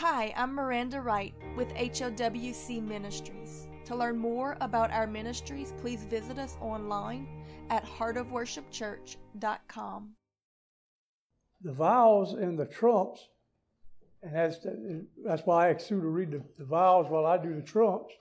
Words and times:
Hi, 0.00 0.34
I'm 0.36 0.52
Miranda 0.54 1.00
Wright 1.00 1.32
with 1.56 1.72
HOWC 1.72 2.86
Ministries. 2.86 3.66
To 3.86 3.96
learn 3.96 4.18
more 4.18 4.58
about 4.60 4.90
our 4.90 5.06
ministries, 5.06 5.72
please 5.80 6.04
visit 6.04 6.38
us 6.38 6.58
online 6.60 7.26
at 7.70 7.82
heartofworshipchurch.com. 7.86 10.10
The 11.62 11.72
vials 11.72 12.34
and 12.34 12.58
the 12.58 12.66
trumps, 12.66 13.26
and 14.22 14.36
that's, 14.36 14.58
that's 15.24 15.46
why 15.46 15.68
I 15.68 15.70
asked 15.72 15.86
Sue 15.86 15.98
to 15.98 16.08
read 16.08 16.30
the, 16.30 16.42
the 16.58 16.66
vials 16.66 17.08
while 17.08 17.24
I 17.24 17.38
do 17.38 17.54
the 17.54 17.62
trumps. 17.62 18.12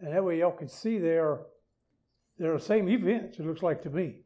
And 0.00 0.10
that 0.10 0.24
way 0.24 0.38
y'all 0.38 0.52
can 0.52 0.70
see 0.70 0.98
they're, 0.98 1.40
they're 2.38 2.56
the 2.56 2.64
same 2.64 2.88
events, 2.88 3.38
it 3.38 3.44
looks 3.44 3.62
like 3.62 3.82
to 3.82 3.90
me. 3.90 4.20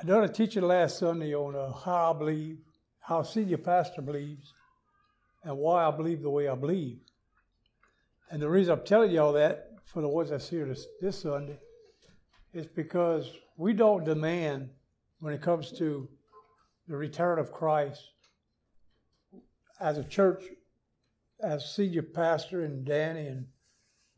I 0.00 0.04
done 0.04 0.22
a 0.22 0.28
teaching 0.28 0.62
last 0.62 1.00
Sunday 1.00 1.34
on 1.34 1.56
uh, 1.56 1.72
how 1.72 2.12
I 2.14 2.16
believe, 2.16 2.58
how 3.00 3.24
senior 3.24 3.58
pastor 3.58 4.02
believes, 4.02 4.54
and 5.44 5.56
why 5.56 5.84
I 5.84 5.90
believe 5.90 6.22
the 6.22 6.30
way 6.30 6.48
I 6.48 6.54
believe. 6.54 6.98
And 8.30 8.40
the 8.40 8.48
reason 8.48 8.72
I'm 8.72 8.84
telling 8.84 9.10
y'all 9.10 9.32
that 9.34 9.68
for 9.84 10.00
the 10.00 10.08
ones 10.08 10.30
that's 10.30 10.48
here 10.48 10.64
this, 10.66 10.86
this 11.00 11.20
Sunday 11.20 11.58
is 12.52 12.66
because 12.66 13.30
we 13.56 13.72
don't 13.72 14.04
demand 14.04 14.70
when 15.20 15.34
it 15.34 15.42
comes 15.42 15.72
to 15.78 16.08
the 16.88 16.96
return 16.96 17.38
of 17.38 17.52
Christ 17.52 18.02
as 19.80 19.98
a 19.98 20.04
church, 20.04 20.44
as 21.42 21.74
senior 21.74 22.02
pastor 22.02 22.64
and 22.64 22.84
Danny 22.84 23.26
and 23.26 23.46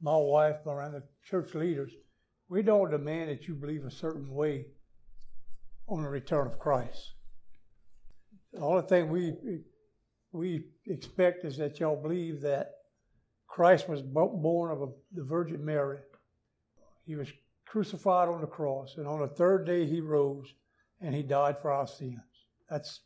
my 0.01 0.17
wife, 0.17 0.57
the 0.65 1.03
church 1.25 1.55
leaders, 1.55 1.93
we 2.49 2.63
don't 2.63 2.91
demand 2.91 3.31
that 3.31 3.49
you 3.49 3.55
believe 3.55 3.85
a 3.85 3.91
certain 3.91 4.31
way 4.31 4.67
on 5.89 6.03
the 6.03 6.09
return 6.09 6.47
of 6.47 6.59
Christ. 6.59 7.15
The 8.53 8.61
only 8.61 8.87
thing 8.87 9.09
we 9.09 9.35
we 10.35 10.65
expect 10.87 11.45
is 11.45 11.57
that 11.59 11.79
y'all 11.79 12.01
believe 12.01 12.41
that 12.43 12.73
Christ 13.47 13.89
was 13.89 14.03
born 14.03 14.73
of 14.73 14.83
a, 14.83 14.89
the 15.13 15.23
Virgin 15.23 15.65
Mary. 15.65 15.99
He 17.07 17.15
was 17.15 17.29
crucified 17.65 18.29
on 18.29 18.41
the 18.41 18.47
cross, 18.47 18.97
and 18.97 19.07
on 19.07 19.21
the 19.21 19.29
third 19.29 19.65
day 19.65 19.87
he 19.87 20.01
rose, 20.01 20.53
and 21.01 21.15
he 21.15 21.23
died 21.23 21.57
for 21.63 21.71
our 21.71 21.87
sins. 21.87 22.19
That's 22.69 23.01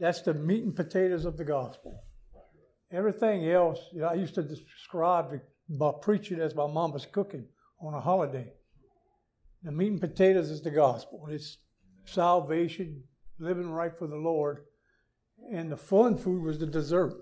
that's 0.00 0.22
the 0.22 0.34
meat 0.34 0.64
and 0.64 0.74
potatoes 0.74 1.24
of 1.24 1.36
the 1.36 1.44
gospel. 1.44 2.02
Everything 2.90 3.48
else, 3.48 3.78
you 3.92 4.00
know, 4.00 4.08
I 4.08 4.14
used 4.14 4.34
to 4.34 4.42
describe 4.42 5.40
my 5.68 5.92
preaching 6.02 6.40
as 6.40 6.54
my 6.54 6.66
mom 6.66 6.92
was 6.92 7.06
cooking 7.06 7.46
on 7.80 7.94
a 7.94 8.00
holiday. 8.00 8.52
The 9.62 9.72
meat 9.72 9.92
and 9.92 10.00
potatoes 10.00 10.50
is 10.50 10.62
the 10.62 10.70
gospel. 10.70 11.28
It's 11.30 11.58
salvation, 12.04 13.04
living 13.38 13.70
right 13.70 13.96
for 13.96 14.06
the 14.06 14.16
Lord. 14.16 14.64
And 15.52 15.70
the 15.70 15.76
fun 15.76 16.16
food 16.16 16.42
was 16.42 16.58
the 16.58 16.66
dessert 16.66 17.14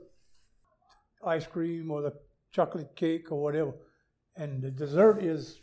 ice 1.24 1.46
cream 1.46 1.90
or 1.90 2.02
the 2.02 2.12
chocolate 2.52 2.94
cake 2.96 3.30
or 3.32 3.42
whatever. 3.42 3.72
And 4.36 4.62
the 4.62 4.70
dessert 4.70 5.22
is 5.22 5.60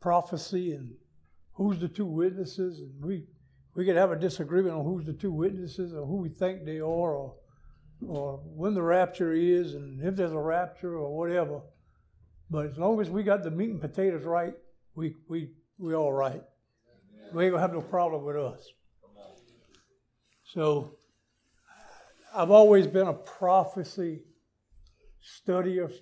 prophecy 0.00 0.72
and 0.72 0.92
who's 1.52 1.78
the 1.78 1.88
two 1.88 2.06
witnesses. 2.06 2.80
And 2.80 3.04
we, 3.04 3.24
we 3.74 3.84
could 3.84 3.96
have 3.96 4.12
a 4.12 4.16
disagreement 4.16 4.74
on 4.74 4.84
who's 4.84 5.06
the 5.06 5.12
two 5.12 5.32
witnesses 5.32 5.94
or 5.94 6.06
who 6.06 6.16
we 6.16 6.28
think 6.28 6.64
they 6.64 6.78
are 6.78 6.82
or, 6.84 7.34
or 8.06 8.40
when 8.44 8.74
the 8.74 8.82
rapture 8.82 9.32
is 9.32 9.74
and 9.74 10.02
if 10.04 10.16
there's 10.16 10.32
a 10.32 10.38
rapture 10.38 10.96
or 10.96 11.16
whatever. 11.16 11.60
But 12.50 12.66
as 12.66 12.78
long 12.78 13.00
as 13.00 13.10
we 13.10 13.22
got 13.22 13.44
the 13.44 13.50
meat 13.50 13.70
and 13.70 13.80
potatoes 13.80 14.24
right, 14.24 14.54
we, 14.94 15.16
we, 15.28 15.50
we 15.78 15.94
all 15.94 16.12
right. 16.12 16.42
We 17.32 17.44
ain't 17.44 17.52
gonna 17.52 17.62
have 17.62 17.72
no 17.72 17.80
problem 17.80 18.24
with 18.24 18.36
us. 18.36 18.66
So 20.44 20.96
I've 22.34 22.50
always 22.50 22.86
been 22.86 23.08
a 23.08 23.12
prophecy 23.12 24.22
studier 25.22 25.92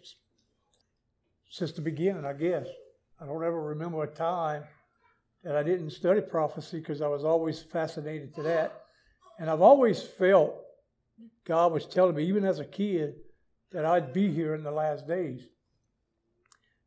since 1.48 1.72
the 1.72 1.80
beginning, 1.80 2.24
I 2.24 2.34
guess. 2.34 2.66
I 3.20 3.26
don't 3.26 3.42
ever 3.42 3.60
remember 3.60 4.02
a 4.02 4.06
time 4.06 4.64
that 5.42 5.56
I 5.56 5.62
didn't 5.62 5.90
study 5.90 6.20
prophecy 6.20 6.80
because 6.80 7.00
I 7.00 7.08
was 7.08 7.24
always 7.24 7.62
fascinated 7.62 8.34
to 8.34 8.42
that. 8.42 8.82
And 9.38 9.48
I've 9.48 9.62
always 9.62 10.02
felt 10.02 10.54
God 11.44 11.72
was 11.72 11.86
telling 11.86 12.14
me, 12.14 12.24
even 12.24 12.44
as 12.44 12.58
a 12.58 12.64
kid, 12.64 13.14
that 13.72 13.84
I'd 13.84 14.12
be 14.12 14.30
here 14.30 14.54
in 14.54 14.62
the 14.62 14.70
last 14.70 15.06
days. 15.06 15.46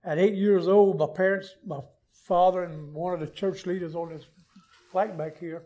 At 0.04 0.20
eight 0.20 0.36
years 0.36 0.68
old, 0.68 1.00
my 1.00 1.08
parents, 1.08 1.56
my 1.66 1.80
father, 2.12 2.64
and 2.64 2.94
one 2.94 3.14
of 3.14 3.20
the 3.20 3.28
church 3.28 3.66
leaders 3.66 3.96
on 3.96 4.10
this 4.10 4.26
flag 4.92 5.18
back 5.18 5.38
here, 5.40 5.64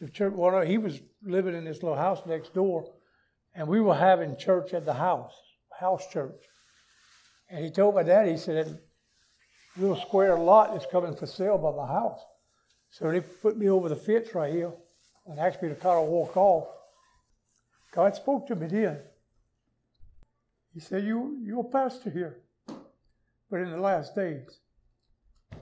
the 0.00 0.08
church, 0.08 0.32
one 0.32 0.66
he 0.66 0.78
was 0.78 1.00
living 1.24 1.54
in 1.54 1.64
this 1.64 1.82
little 1.82 1.98
house 1.98 2.20
next 2.26 2.54
door, 2.54 2.92
and 3.54 3.68
we 3.68 3.80
were 3.80 3.94
having 3.94 4.36
church 4.36 4.72
at 4.74 4.84
the 4.84 4.94
house, 4.94 5.34
house 5.78 6.06
church. 6.08 6.42
And 7.50 7.64
he 7.64 7.70
told 7.70 7.94
my 7.94 8.02
dad, 8.02 8.28
he 8.28 8.36
said, 8.36 8.66
that 8.66 8.80
little 9.76 9.96
square 9.96 10.38
lot 10.38 10.76
is 10.76 10.86
coming 10.90 11.14
for 11.14 11.26
sale 11.26 11.58
by 11.58 11.70
my 11.70 11.86
house. 11.86 12.20
So 12.90 13.10
they 13.10 13.20
put 13.20 13.56
me 13.56 13.68
over 13.68 13.88
the 13.88 13.96
fence 13.96 14.34
right 14.34 14.52
here 14.52 14.72
and 15.26 15.38
asked 15.38 15.62
me 15.62 15.68
to 15.68 15.74
kind 15.74 15.98
of 15.98 16.08
walk 16.08 16.36
off. 16.36 16.68
God 17.94 18.14
spoke 18.14 18.46
to 18.48 18.56
me 18.56 18.66
then. 18.66 19.00
He 20.72 20.80
said, 20.80 21.04
you, 21.04 21.38
You're 21.42 21.60
a 21.60 21.64
pastor 21.64 22.10
here, 22.10 22.38
but 23.50 23.60
in 23.60 23.70
the 23.70 23.78
last 23.78 24.14
days. 24.14 24.60
And 25.50 25.60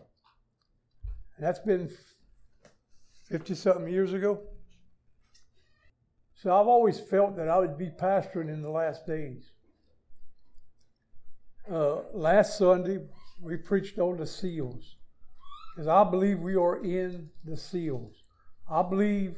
that's 1.47 1.59
been 1.59 1.91
50 3.29 3.55
something 3.55 3.89
years 3.89 4.13
ago. 4.13 4.41
So 6.43 6.59
I've 6.59 6.69
always 6.69 6.99
felt 6.99 7.37
that 7.37 7.49
I 7.49 7.59
would 7.59 7.77
be 7.77 7.91
pastoring 7.91 8.49
in 8.49 8.63
the 8.63 8.71
last 8.71 9.07
days. 9.07 9.53
Uh, 11.71 11.97
last 12.15 12.57
Sunday, 12.57 12.99
we 13.43 13.59
preached 13.59 13.99
on 13.99 14.17
the 14.17 14.27
seals 14.27 14.97
because 15.75 15.87
I 15.87 16.03
believe 16.03 16.39
we 16.41 16.57
are 16.57 16.83
in 16.83 17.29
the 17.45 17.59
seals. 17.59 18.25
I 18.71 18.83
believe 18.83 19.37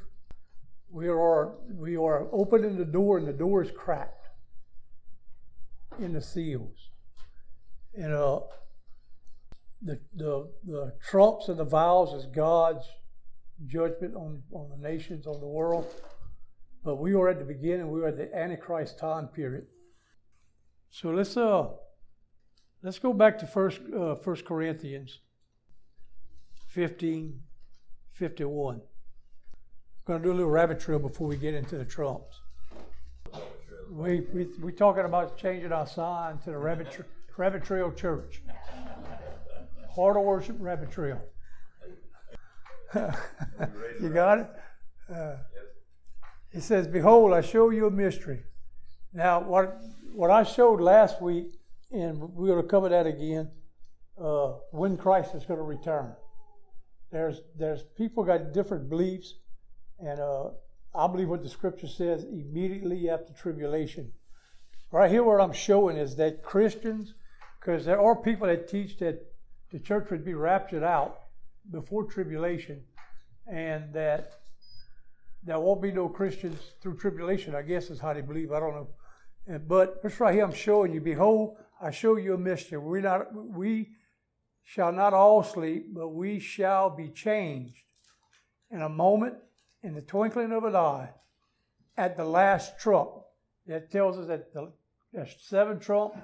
we 0.90 1.08
are 1.08 1.56
we 1.74 1.96
are 1.96 2.28
opening 2.30 2.76
the 2.76 2.84
door 2.84 3.18
and 3.18 3.26
the 3.26 3.32
door 3.32 3.64
is 3.64 3.72
cracked 3.72 4.28
in 5.98 6.12
the 6.12 6.22
seals. 6.22 6.90
And 7.94 8.12
uh, 8.12 8.40
the, 9.82 9.98
the 10.14 10.48
the 10.64 10.94
trumps 11.04 11.48
and 11.48 11.58
the 11.58 11.64
vials 11.64 12.14
is 12.14 12.26
God's 12.26 12.86
judgment 13.66 14.14
on, 14.14 14.44
on 14.52 14.70
the 14.70 14.88
nations, 14.88 15.26
on 15.26 15.40
the 15.40 15.48
world. 15.48 15.92
But 16.84 16.96
we 16.96 17.14
were 17.14 17.28
at 17.28 17.38
the 17.38 17.44
beginning, 17.44 17.90
we 17.90 18.00
were 18.00 18.08
at 18.08 18.16
the 18.16 18.34
Antichrist 18.34 18.98
time 18.98 19.28
period. 19.28 19.66
So 20.90 21.10
let's 21.10 21.36
uh 21.36 21.68
let's 22.82 22.98
go 22.98 23.12
back 23.12 23.38
to 23.38 23.46
first 23.46 23.80
uh, 23.96 24.14
First 24.16 24.44
Corinthians 24.44 25.20
15, 26.68 27.40
51. 28.12 28.80
I'm 30.08 30.18
to 30.18 30.24
do 30.24 30.32
a 30.32 30.34
little 30.34 30.50
rabbit 30.50 30.80
trail 30.80 30.98
before 30.98 31.28
we 31.28 31.36
get 31.36 31.54
into 31.54 31.78
the 31.78 31.84
trumps. 31.84 32.40
We 33.90 34.20
we 34.32 34.48
we 34.60 34.72
talking 34.72 35.04
about 35.04 35.36
changing 35.36 35.70
our 35.72 35.86
sign 35.86 36.38
to 36.38 36.50
the 36.50 36.58
rabbit 36.58 36.90
tra- 36.90 37.04
rabbit 37.36 37.64
trail 37.64 37.92
church. 37.92 38.42
Heart 39.94 40.16
of 40.16 40.22
worship 40.24 40.56
rabbit 40.58 40.90
trail. 40.90 41.20
you 42.94 44.08
got 44.08 44.38
it? 44.38 44.50
Uh, 45.14 45.36
it 46.52 46.62
says, 46.62 46.86
Behold, 46.86 47.32
I 47.32 47.40
show 47.40 47.70
you 47.70 47.86
a 47.86 47.90
mystery. 47.90 48.42
Now, 49.12 49.40
what, 49.40 49.78
what 50.12 50.30
I 50.30 50.42
showed 50.42 50.80
last 50.80 51.20
week, 51.22 51.58
and 51.90 52.20
we're 52.20 52.48
going 52.48 52.62
to 52.62 52.68
cover 52.68 52.88
that 52.90 53.06
again, 53.06 53.50
uh, 54.22 54.52
when 54.70 54.96
Christ 54.96 55.34
is 55.34 55.44
going 55.44 55.58
to 55.58 55.64
return. 55.64 56.14
There's, 57.10 57.40
there's 57.58 57.82
people 57.96 58.24
got 58.24 58.52
different 58.52 58.88
beliefs, 58.88 59.34
and 59.98 60.18
uh, 60.20 60.48
I 60.94 61.06
believe 61.06 61.28
what 61.28 61.42
the 61.42 61.48
scripture 61.48 61.88
says 61.88 62.24
immediately 62.24 63.08
after 63.10 63.32
tribulation. 63.32 64.12
Right 64.90 65.10
here, 65.10 65.22
what 65.22 65.40
I'm 65.40 65.52
showing 65.52 65.96
is 65.96 66.16
that 66.16 66.42
Christians, 66.42 67.14
because 67.60 67.84
there 67.84 68.00
are 68.00 68.16
people 68.16 68.46
that 68.46 68.68
teach 68.68 68.98
that 68.98 69.24
the 69.70 69.78
church 69.78 70.10
would 70.10 70.24
be 70.24 70.34
raptured 70.34 70.82
out 70.82 71.20
before 71.70 72.04
tribulation, 72.04 72.82
and 73.46 73.92
that 73.94 74.41
there 75.44 75.58
won't 75.58 75.82
be 75.82 75.92
no 75.92 76.08
Christians 76.08 76.58
through 76.80 76.96
tribulation, 76.96 77.54
I 77.54 77.62
guess 77.62 77.90
is 77.90 77.98
how 77.98 78.12
they 78.12 78.20
believe. 78.20 78.52
I 78.52 78.60
don't 78.60 78.74
know. 78.74 78.88
Uh, 79.52 79.58
but 79.58 80.02
this 80.02 80.20
right 80.20 80.34
here, 80.34 80.44
I'm 80.44 80.52
showing 80.52 80.92
you. 80.92 81.00
Behold, 81.00 81.56
I 81.80 81.90
show 81.90 82.16
you 82.16 82.34
a 82.34 82.38
mystery. 82.38 82.78
We 82.78 83.00
not 83.00 83.34
we 83.34 83.90
shall 84.62 84.92
not 84.92 85.12
all 85.12 85.42
sleep, 85.42 85.86
but 85.92 86.08
we 86.08 86.38
shall 86.38 86.90
be 86.90 87.08
changed 87.08 87.82
in 88.70 88.82
a 88.82 88.88
moment, 88.88 89.34
in 89.82 89.94
the 89.94 90.00
twinkling 90.00 90.52
of 90.52 90.64
an 90.64 90.76
eye, 90.76 91.10
at 91.96 92.16
the 92.16 92.24
last 92.24 92.78
trump. 92.78 93.10
That 93.66 93.90
tells 93.90 94.18
us 94.18 94.28
that 94.28 94.52
the 94.54 94.72
there's 95.12 95.34
seven 95.40 95.80
trump. 95.80 96.14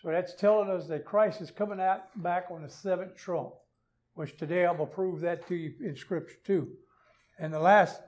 So 0.00 0.10
that's 0.10 0.34
telling 0.34 0.70
us 0.70 0.86
that 0.86 1.04
Christ 1.04 1.42
is 1.42 1.50
coming 1.50 1.80
out 1.80 2.04
back 2.22 2.46
on 2.50 2.62
the 2.62 2.70
seventh 2.70 3.16
trump, 3.16 3.52
which 4.14 4.36
today 4.38 4.64
I'm 4.64 4.78
to 4.78 4.86
prove 4.86 5.20
that 5.20 5.46
to 5.48 5.54
you 5.54 5.74
in 5.80 5.94
Scripture 5.94 6.38
too. 6.44 6.68
And 7.38 7.52
the 7.52 7.58
last 7.58 8.00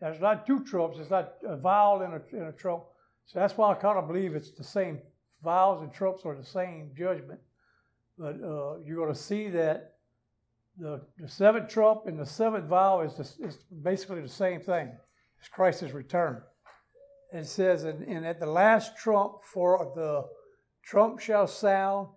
there's 0.00 0.20
not 0.20 0.46
two 0.46 0.64
trumps. 0.64 0.98
It's 0.98 1.10
not 1.10 1.34
a 1.46 1.56
vial 1.56 2.02
in 2.02 2.12
a, 2.12 2.36
in 2.36 2.48
a 2.48 2.52
trump. 2.52 2.84
So 3.26 3.38
that's 3.38 3.56
why 3.56 3.72
I 3.72 3.74
kind 3.74 3.98
of 3.98 4.06
believe 4.06 4.34
it's 4.34 4.50
the 4.50 4.64
same. 4.64 5.00
Vials 5.42 5.82
and 5.82 5.92
trumps 5.92 6.24
are 6.24 6.34
the 6.34 6.44
same 6.44 6.90
judgment. 6.96 7.40
But 8.18 8.36
uh, 8.42 8.78
you're 8.84 8.96
going 8.96 9.14
to 9.14 9.20
see 9.20 9.48
that 9.50 9.94
the, 10.78 11.02
the 11.18 11.28
seventh 11.28 11.68
trump 11.68 12.06
and 12.06 12.18
the 12.18 12.26
seventh 12.26 12.66
vial 12.66 13.02
is, 13.02 13.14
the, 13.14 13.46
is 13.46 13.58
basically 13.82 14.20
the 14.22 14.28
same 14.28 14.60
thing. 14.60 14.92
It's 15.38 15.48
Christ's 15.48 15.92
return. 15.92 16.42
It 17.32 17.46
says, 17.46 17.84
and, 17.84 18.02
and 18.08 18.26
at 18.26 18.40
the 18.40 18.46
last 18.46 18.96
trump, 18.96 19.44
for 19.44 19.92
the 19.94 20.24
trump 20.82 21.20
shall 21.20 21.46
sound, 21.46 22.08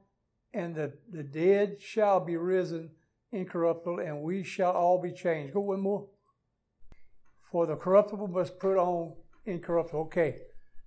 and 0.53 0.73
the, 0.73 0.93
the 1.11 1.23
dead 1.23 1.81
shall 1.81 2.19
be 2.19 2.37
risen 2.37 2.91
incorruptible, 3.31 3.99
and 3.99 4.21
we 4.21 4.43
shall 4.43 4.71
all 4.71 5.01
be 5.01 5.11
changed. 5.11 5.53
Go 5.53 5.61
one 5.61 5.81
more. 5.81 6.07
For 7.51 7.65
the 7.67 7.75
corruptible 7.75 8.27
must 8.27 8.59
put 8.59 8.77
on 8.77 9.13
incorruptible. 9.45 10.01
Okay, 10.01 10.37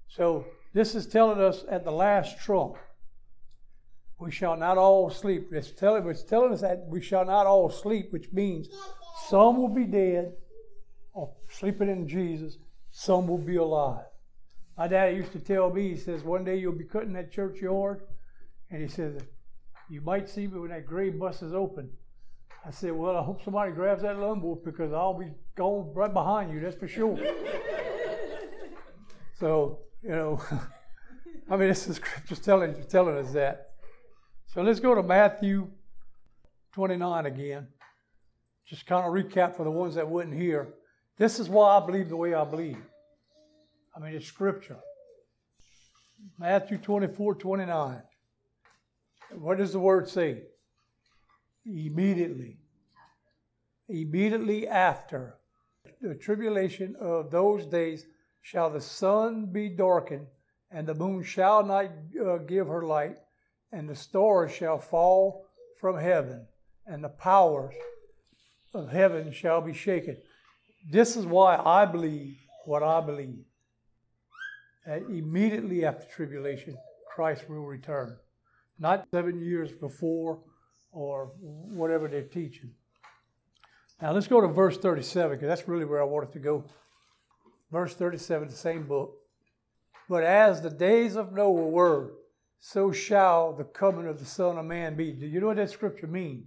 so 0.09 0.47
this 0.73 0.95
is 0.95 1.07
telling 1.07 1.41
us 1.41 1.65
at 1.71 1.85
the 1.85 1.91
last 1.91 2.39
trump, 2.41 2.77
we 4.19 4.31
shall 4.31 4.57
not 4.57 4.79
all 4.79 5.11
sleep. 5.11 5.49
It's 5.53 5.71
telling, 5.71 6.09
it's 6.09 6.23
telling 6.23 6.53
us 6.53 6.63
that 6.63 6.87
we 6.89 7.03
shall 7.03 7.27
not 7.27 7.47
all 7.47 7.69
sleep, 7.69 8.13
which 8.13 8.33
means 8.33 8.69
some 9.29 9.59
will 9.59 9.69
be 9.69 9.85
dead 9.85 10.33
or 11.13 11.33
sleeping 11.51 11.91
in 11.91 12.09
Jesus, 12.09 12.57
some 12.91 13.29
will 13.29 13.39
be 13.39 13.57
alive. 13.57 14.07
My 14.77 14.89
dad 14.89 15.15
used 15.15 15.33
to 15.33 15.39
tell 15.39 15.71
me, 15.71 15.91
he 15.91 15.97
says, 15.97 16.25
one 16.25 16.45
day 16.45 16.57
you'll 16.57 16.73
be 16.73 16.85
cutting 16.85 17.13
that 17.13 17.31
churchyard, 17.31 18.01
and 18.71 18.83
he 18.83 18.89
says, 18.89 19.21
you 19.89 20.01
might 20.01 20.29
see 20.29 20.47
me 20.47 20.59
when 20.59 20.71
that 20.71 20.87
grave 20.87 21.19
bus 21.19 21.43
is 21.43 21.53
open. 21.53 21.91
I 22.67 22.71
said, 22.71 22.93
well, 22.93 23.17
I 23.17 23.23
hope 23.23 23.45
somebody 23.45 23.73
grabs 23.73 24.03
that 24.03 24.19
lumber 24.19 24.55
because 24.55 24.93
I'll 24.93 25.19
be 25.19 25.31
going 25.55 25.93
right 25.93 26.13
behind 26.13 26.51
you, 26.51 26.61
that's 26.61 26.77
for 26.77 26.89
sure. 26.89 27.19
so, 29.39 29.81
you 30.03 30.11
know, 30.11 30.41
I 31.51 31.57
mean, 31.57 31.69
this 31.69 31.87
is 31.87 31.97
scripture 31.97 32.37
telling, 32.37 32.83
telling 32.89 33.19
us 33.19 33.33
that. 33.33 33.73
So 34.47 34.63
let's 34.63 34.81
go 34.81 34.95
to 34.95 35.03
Matthew 35.03 35.69
29 36.73 37.27
again. 37.27 37.69
Just 38.67 38.87
kind 38.87 39.05
of 39.05 39.13
recap 39.13 39.57
for 39.57 39.65
the 39.65 39.71
ones 39.71 39.97
that 39.97 40.09
wouldn't 40.09 40.35
hear. 40.35 40.69
This 41.19 41.39
is 41.39 41.51
why 41.51 41.77
I 41.77 41.85
believe 41.85 42.09
the 42.09 42.17
way 42.17 42.33
I 42.33 42.45
believe. 42.45 42.79
I 43.95 44.01
mean, 44.01 44.15
it's 44.15 44.27
scripture. 44.27 44.79
Matthew 46.39 46.79
24, 46.79 47.35
29. 47.35 48.03
What 49.33 49.59
does 49.59 49.73
the 49.73 49.79
word 49.79 50.09
say? 50.09 50.45
Immediately. 51.67 52.59
Immediately 53.89 54.69
after 54.69 55.39
the 56.01 56.15
tribulation 56.15 56.97
of 57.01 57.31
those 57.31 57.67
days 57.67 58.07
shall 58.43 58.71
the 58.71 58.81
sun 58.81 59.47
be 59.47 59.69
darkened, 59.69 60.27
and 60.71 60.87
the 60.87 60.95
moon 60.95 61.23
shall 61.23 61.65
not 61.65 61.87
uh, 62.25 62.39
give 62.39 62.67
her 62.67 62.83
light, 62.83 63.17
and 63.73 63.89
the 63.89 63.95
stars 63.95 64.53
shall 64.53 64.79
fall 64.79 65.47
from 65.81 65.99
heaven, 65.99 66.47
and 66.87 67.03
the 67.03 67.09
powers 67.09 67.75
of 68.75 68.91
heaven 68.91 69.33
shall 69.33 69.61
be 69.61 69.73
shaken. 69.73 70.17
This 70.91 71.17
is 71.17 71.25
why 71.27 71.57
I 71.57 71.87
believe 71.87 72.37
what 72.67 72.83
I 72.83 73.01
believe. 73.01 73.45
That 74.87 75.03
immediately 75.03 75.85
after 75.85 76.07
tribulation, 76.07 76.77
Christ 77.15 77.49
will 77.49 77.65
return. 77.65 78.17
Not 78.79 79.07
seven 79.11 79.41
years 79.41 79.73
before 79.73 80.41
or 80.95 81.33
whatever 81.41 82.09
they're 82.09 82.23
teaching. 82.23 82.71
Now 84.01 84.13
let's 84.13 84.27
go 84.27 84.41
to 84.41 84.49
verse 84.49 84.79
37 84.79 85.37
because 85.37 85.49
that's 85.49 85.69
really 85.69 85.85
where 85.85 86.01
I 86.01 86.05
wanted 86.05 86.33
to 86.33 86.39
go. 86.39 86.65
Verse 87.71 87.95
37, 87.95 88.49
the 88.49 88.55
same 88.55 88.87
book. 88.87 89.15
But 90.09 90.23
as 90.25 90.61
the 90.61 90.71
days 90.71 91.17
of 91.17 91.33
Noah 91.33 91.51
were, 91.51 92.13
so 92.61 92.93
shall 92.93 93.53
the 93.53 93.65
coming 93.65 94.07
of 94.07 94.19
the 94.19 94.25
Son 94.25 94.59
of 94.59 94.65
Man 94.65 94.97
be. 94.97 95.13
Do 95.13 95.27
you 95.27 95.41
know 95.41 95.49
what 95.49 95.57
that 95.57 95.71
scripture 95.71 96.07
means? 96.07 96.47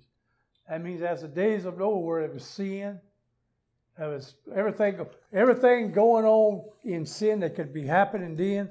That 0.70 0.84
means 0.84 1.02
as 1.02 1.22
the 1.22 1.28
days 1.28 1.66
of 1.66 1.78
Noah 1.78 2.00
were, 2.00 2.22
it 2.22 2.34
was 2.34 2.46
sin, 2.46 3.00
there 3.98 4.10
was 4.10 4.36
everything, 4.56 5.00
everything 5.34 5.92
going 5.92 6.26
on 6.26 6.64
in 6.84 7.06
sin 7.06 7.40
that 7.40 7.56
could 7.56 7.74
be 7.74 7.86
happening 7.86 8.36
then. 8.36 8.70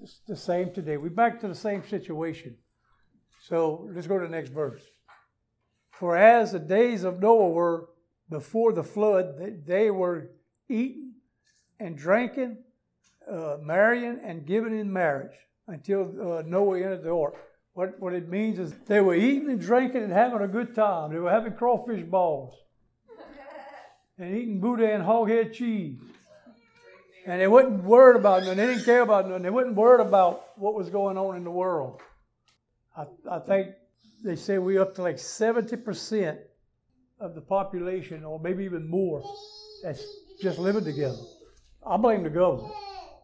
It's 0.00 0.20
the 0.28 0.36
same 0.36 0.72
today. 0.72 0.96
We're 0.96 1.10
back 1.10 1.40
to 1.40 1.48
the 1.48 1.54
same 1.54 1.84
situation. 1.84 2.56
So 3.48 3.88
let's 3.94 4.06
go 4.06 4.18
to 4.18 4.26
the 4.26 4.30
next 4.30 4.50
verse. 4.50 4.82
For 5.90 6.18
as 6.18 6.52
the 6.52 6.58
days 6.58 7.02
of 7.02 7.18
Noah 7.20 7.48
were 7.48 7.88
before 8.28 8.74
the 8.74 8.84
flood, 8.84 9.64
they, 9.66 9.90
were 9.90 10.32
eating 10.68 11.14
and 11.80 11.96
drinking, 11.96 12.58
uh, 13.30 13.56
marrying 13.62 14.20
and 14.22 14.44
giving 14.44 14.78
in 14.78 14.92
marriage 14.92 15.32
until 15.66 16.02
uh, 16.20 16.42
Noah 16.42 16.76
entered 16.76 17.04
the 17.04 17.10
ark. 17.10 17.36
What, 17.72 17.98
what 17.98 18.12
it 18.12 18.28
means 18.28 18.58
is 18.58 18.74
they 18.86 19.00
were 19.00 19.14
eating 19.14 19.48
and 19.48 19.60
drinking 19.60 20.02
and 20.02 20.12
having 20.12 20.42
a 20.42 20.48
good 20.48 20.74
time. 20.74 21.10
They 21.10 21.18
were 21.18 21.30
having 21.30 21.54
crawfish 21.54 22.04
balls 22.04 22.54
and 24.18 24.36
eating 24.36 24.60
Boudin 24.60 24.90
and 24.90 25.02
hoghead 25.02 25.54
cheese. 25.54 26.00
And 27.24 27.40
they 27.40 27.48
wasn't 27.48 27.82
worried 27.84 28.16
about 28.16 28.42
nothing. 28.42 28.58
They 28.58 28.66
didn't 28.66 28.84
care 28.84 29.02
about 29.02 29.26
nothing. 29.26 29.42
They 29.42 29.50
wasn't 29.50 29.76
worried 29.76 30.06
about 30.06 30.58
what 30.58 30.74
was 30.74 30.90
going 30.90 31.16
on 31.16 31.36
in 31.36 31.44
the 31.44 31.50
world. 31.50 32.02
I, 32.98 33.36
I 33.36 33.38
think 33.38 33.68
they 34.24 34.34
say 34.34 34.58
we're 34.58 34.82
up 34.82 34.94
to 34.96 35.02
like 35.02 35.16
70% 35.16 36.38
of 37.20 37.34
the 37.34 37.40
population, 37.40 38.24
or 38.24 38.40
maybe 38.40 38.64
even 38.64 38.88
more, 38.88 39.22
that's 39.82 40.04
just 40.42 40.58
living 40.58 40.84
together. 40.84 41.18
I 41.86 41.96
blame 41.96 42.22
the 42.22 42.30
government. 42.30 42.72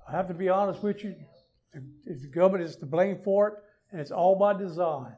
I 0.09 0.13
have 0.13 0.29
to 0.29 0.35
be 0.35 0.49
honest 0.49 0.83
with 0.83 1.03
you. 1.03 1.15
The, 1.73 1.83
the 2.07 2.29
government 2.29 2.65
is 2.65 2.77
to 2.77 2.87
blame 2.87 3.19
for 3.25 3.49
it, 3.49 3.55
and 3.91 4.01
it's 4.01 4.11
all 4.13 4.37
by 4.39 4.55
design. 4.55 5.13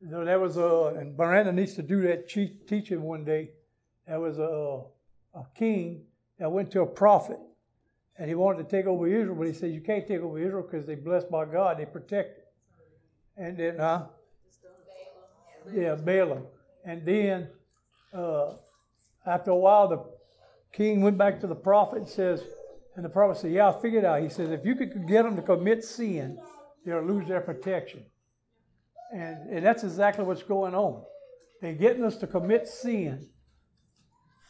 You 0.00 0.10
know, 0.10 0.24
there 0.24 0.40
was 0.40 0.56
a, 0.56 0.94
and 0.98 1.16
Miranda 1.16 1.52
needs 1.52 1.74
to 1.74 1.82
do 1.82 2.02
that 2.02 2.28
teaching 2.28 3.02
one 3.02 3.24
day 3.24 3.50
there 4.06 4.20
was 4.20 4.38
a, 4.38 4.82
a 5.38 5.44
king 5.54 6.02
that 6.38 6.50
went 6.50 6.70
to 6.72 6.82
a 6.82 6.86
prophet 6.86 7.38
and 8.18 8.28
he 8.28 8.34
wanted 8.34 8.68
to 8.68 8.76
take 8.76 8.86
over 8.86 9.06
Israel, 9.06 9.36
but 9.36 9.46
he 9.46 9.52
said, 9.52 9.72
You 9.72 9.80
can't 9.80 10.06
take 10.06 10.20
over 10.20 10.38
Israel 10.38 10.66
because 10.68 10.86
they're 10.86 10.96
blessed 10.96 11.30
by 11.30 11.44
God, 11.44 11.78
they 11.78 11.86
protect 11.86 12.38
it. 12.38 12.41
And 13.42 13.56
then, 13.56 13.76
huh? 13.76 14.04
Yeah, 15.74 15.96
Balaam. 15.96 16.46
And 16.84 17.04
then, 17.04 17.48
uh, 18.14 18.54
after 19.26 19.50
a 19.50 19.56
while, 19.56 19.88
the 19.88 20.04
king 20.72 21.02
went 21.02 21.18
back 21.18 21.40
to 21.40 21.48
the 21.48 21.56
prophet 21.56 21.98
and 21.98 22.08
says, 22.08 22.40
and 22.94 23.04
the 23.04 23.08
prophet 23.08 23.40
said, 23.40 23.50
Yeah, 23.50 23.70
I 23.70 23.80
figured 23.80 24.04
out. 24.04 24.22
He 24.22 24.28
says, 24.28 24.50
If 24.50 24.64
you 24.64 24.76
could 24.76 25.08
get 25.08 25.24
them 25.24 25.34
to 25.34 25.42
commit 25.42 25.82
sin, 25.82 26.38
they'll 26.86 27.02
lose 27.02 27.26
their 27.26 27.40
protection. 27.40 28.04
And, 29.12 29.50
and 29.50 29.66
that's 29.66 29.82
exactly 29.82 30.24
what's 30.24 30.44
going 30.44 30.76
on. 30.76 31.02
They're 31.60 31.74
getting 31.74 32.04
us 32.04 32.16
to 32.18 32.28
commit 32.28 32.68
sin 32.68 33.28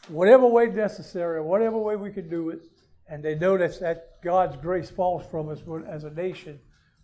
whatever 0.08 0.46
way 0.46 0.66
necessary, 0.66 1.40
whatever 1.40 1.78
way 1.78 1.96
we 1.96 2.10
can 2.10 2.28
do 2.28 2.50
it, 2.50 2.60
and 3.08 3.22
they 3.22 3.36
notice 3.36 3.78
that 3.78 4.20
God's 4.22 4.56
grace 4.56 4.90
falls 4.90 5.24
from 5.30 5.48
us 5.48 5.60
as 5.88 6.04
a 6.04 6.10
nation 6.10 6.60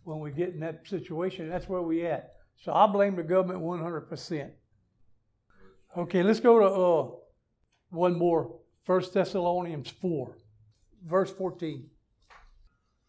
when 0.08 0.20
we 0.20 0.30
get 0.30 0.54
in 0.54 0.60
that 0.60 0.88
situation. 0.88 1.50
That's 1.50 1.68
where 1.68 1.82
we 1.82 2.06
at. 2.06 2.32
So 2.56 2.72
I 2.72 2.86
blame 2.86 3.14
the 3.14 3.22
government 3.22 3.60
100%. 3.60 4.50
Okay, 5.96 6.22
let's 6.22 6.40
go 6.40 6.58
to 6.58 6.66
uh, 6.66 7.16
one 7.90 8.18
more. 8.18 8.56
1 8.86 9.02
Thessalonians 9.12 9.90
4, 9.90 10.34
verse 11.06 11.30
14. 11.30 11.84
It 11.84 12.36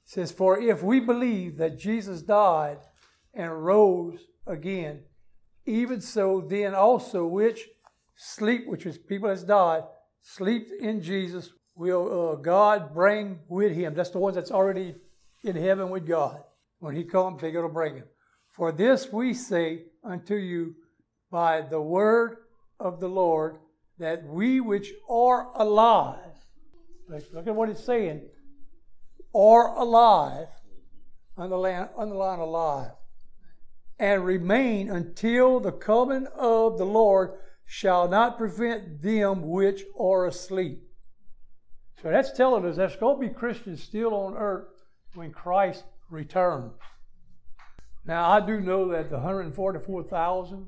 says, 0.04 0.32
For 0.32 0.60
if 0.60 0.84
we 0.84 1.00
believe 1.00 1.58
that 1.58 1.80
Jesus 1.80 2.22
died 2.22 2.80
and 3.34 3.66
rose 3.66 4.20
again, 4.46 5.04
even 5.66 6.02
so 6.02 6.46
then 6.50 6.76
also 6.76 7.26
which 7.26 7.70
sleep, 8.18 8.68
which 8.68 8.86
is 8.86 8.98
people 8.98 9.30
that's 9.30 9.44
died, 9.44 9.84
sleep 10.22 10.68
in 10.82 11.02
Jesus, 11.02 11.54
will 11.76 12.32
uh, 12.32 12.36
God 12.36 12.94
bring 12.94 13.40
with 13.48 13.72
him. 13.72 13.94
That's 13.94 14.10
the 14.10 14.20
ones 14.20 14.36
that's 14.36 14.52
already 14.52 14.96
in 15.46 15.56
heaven 15.56 15.90
with 15.90 16.06
God. 16.06 16.44
When 16.80 16.96
he 16.96 17.04
comes, 17.04 17.42
to 17.42 17.70
bring 17.70 17.96
him. 17.96 18.06
For 18.48 18.72
this 18.72 19.12
we 19.12 19.34
say 19.34 19.84
unto 20.04 20.36
you 20.36 20.76
by 21.30 21.62
the 21.62 21.82
word 21.82 22.38
of 22.80 23.00
the 23.00 23.08
Lord, 23.08 23.58
that 23.98 24.26
we 24.26 24.62
which 24.62 24.92
are 25.10 25.52
alive, 25.56 26.36
look 27.08 27.48
at 27.48 27.56
what 27.56 27.70
it's 27.70 27.84
saying, 27.84 28.22
are 29.36 29.76
alive, 29.78 30.48
underline, 31.38 31.90
underline 31.98 32.40
alive, 32.40 32.92
and 34.00 34.24
remain 34.24 34.90
until 34.90 35.60
the 35.60 35.72
coming 35.72 36.28
of 36.28 36.78
the 36.78 36.86
Lord 36.86 37.32
shall 37.66 38.08
not 38.08 38.38
prevent 38.38 39.02
them 39.02 39.50
which 39.50 39.84
are 40.00 40.26
asleep. 40.26 40.82
So 42.02 42.10
that's 42.10 42.32
telling 42.32 42.66
us 42.66 42.78
there's 42.78 42.96
going 42.96 43.22
to 43.22 43.28
be 43.28 43.34
Christians 43.34 43.84
still 43.84 44.16
on 44.16 44.36
earth 44.38 44.68
when 45.14 45.32
Christ 45.32 45.84
returns. 46.10 46.74
Now, 48.06 48.30
I 48.32 48.40
do 48.40 48.60
know 48.60 48.90
that 48.90 49.10
the 49.10 49.18
144,000 49.18 50.68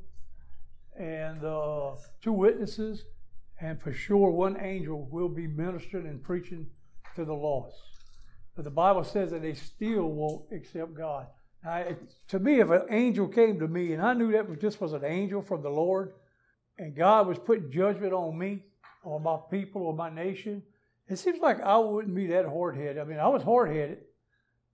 and 0.98 1.44
uh, 1.44 1.92
two 2.22 2.34
witnesses, 2.34 3.06
and 3.60 3.82
for 3.82 3.92
sure 3.94 4.30
one 4.32 4.58
angel 4.60 5.08
will 5.12 5.30
be 5.30 5.48
ministering 5.48 6.08
and 6.08 6.22
preaching 6.22 6.68
to 7.16 7.26
the 7.26 7.34
lost. 7.34 7.76
but 8.56 8.64
the 8.64 8.72
Bible 8.72 9.04
says 9.04 9.32
that 9.32 9.42
they 9.42 9.54
still 9.54 10.08
won't 10.08 10.46
accept 10.52 10.94
God. 10.94 11.28
Now, 11.64 11.78
it, 11.78 12.00
to 12.30 12.40
me, 12.40 12.60
if 12.60 12.70
an 12.70 12.86
angel 12.90 13.28
came 13.28 13.60
to 13.60 13.68
me 13.68 13.94
and 13.94 14.02
I 14.02 14.14
knew 14.14 14.32
that 14.32 14.60
this 14.60 14.80
was 14.80 14.94
an 14.94 15.06
angel 15.06 15.42
from 15.42 15.62
the 15.62 15.70
Lord, 15.70 16.14
and 16.78 16.96
God 16.96 17.28
was 17.28 17.38
putting 17.40 17.72
judgment 17.72 18.14
on 18.14 18.38
me, 18.38 18.64
or 19.04 19.20
my 19.20 19.38
people, 19.50 19.84
or 19.84 19.94
my 19.94 20.10
nation, 20.10 20.64
it 21.08 21.18
seems 21.18 21.40
like 21.40 21.60
I 21.62 21.78
wouldn't 21.78 22.16
be 22.16 22.28
that 22.28 22.46
hard 22.46 22.76
headed. 22.76 22.98
I 23.00 23.04
mean, 23.04 23.20
I 23.20 23.28
was 23.28 23.44
hard 23.44 23.70
headed, 23.70 24.00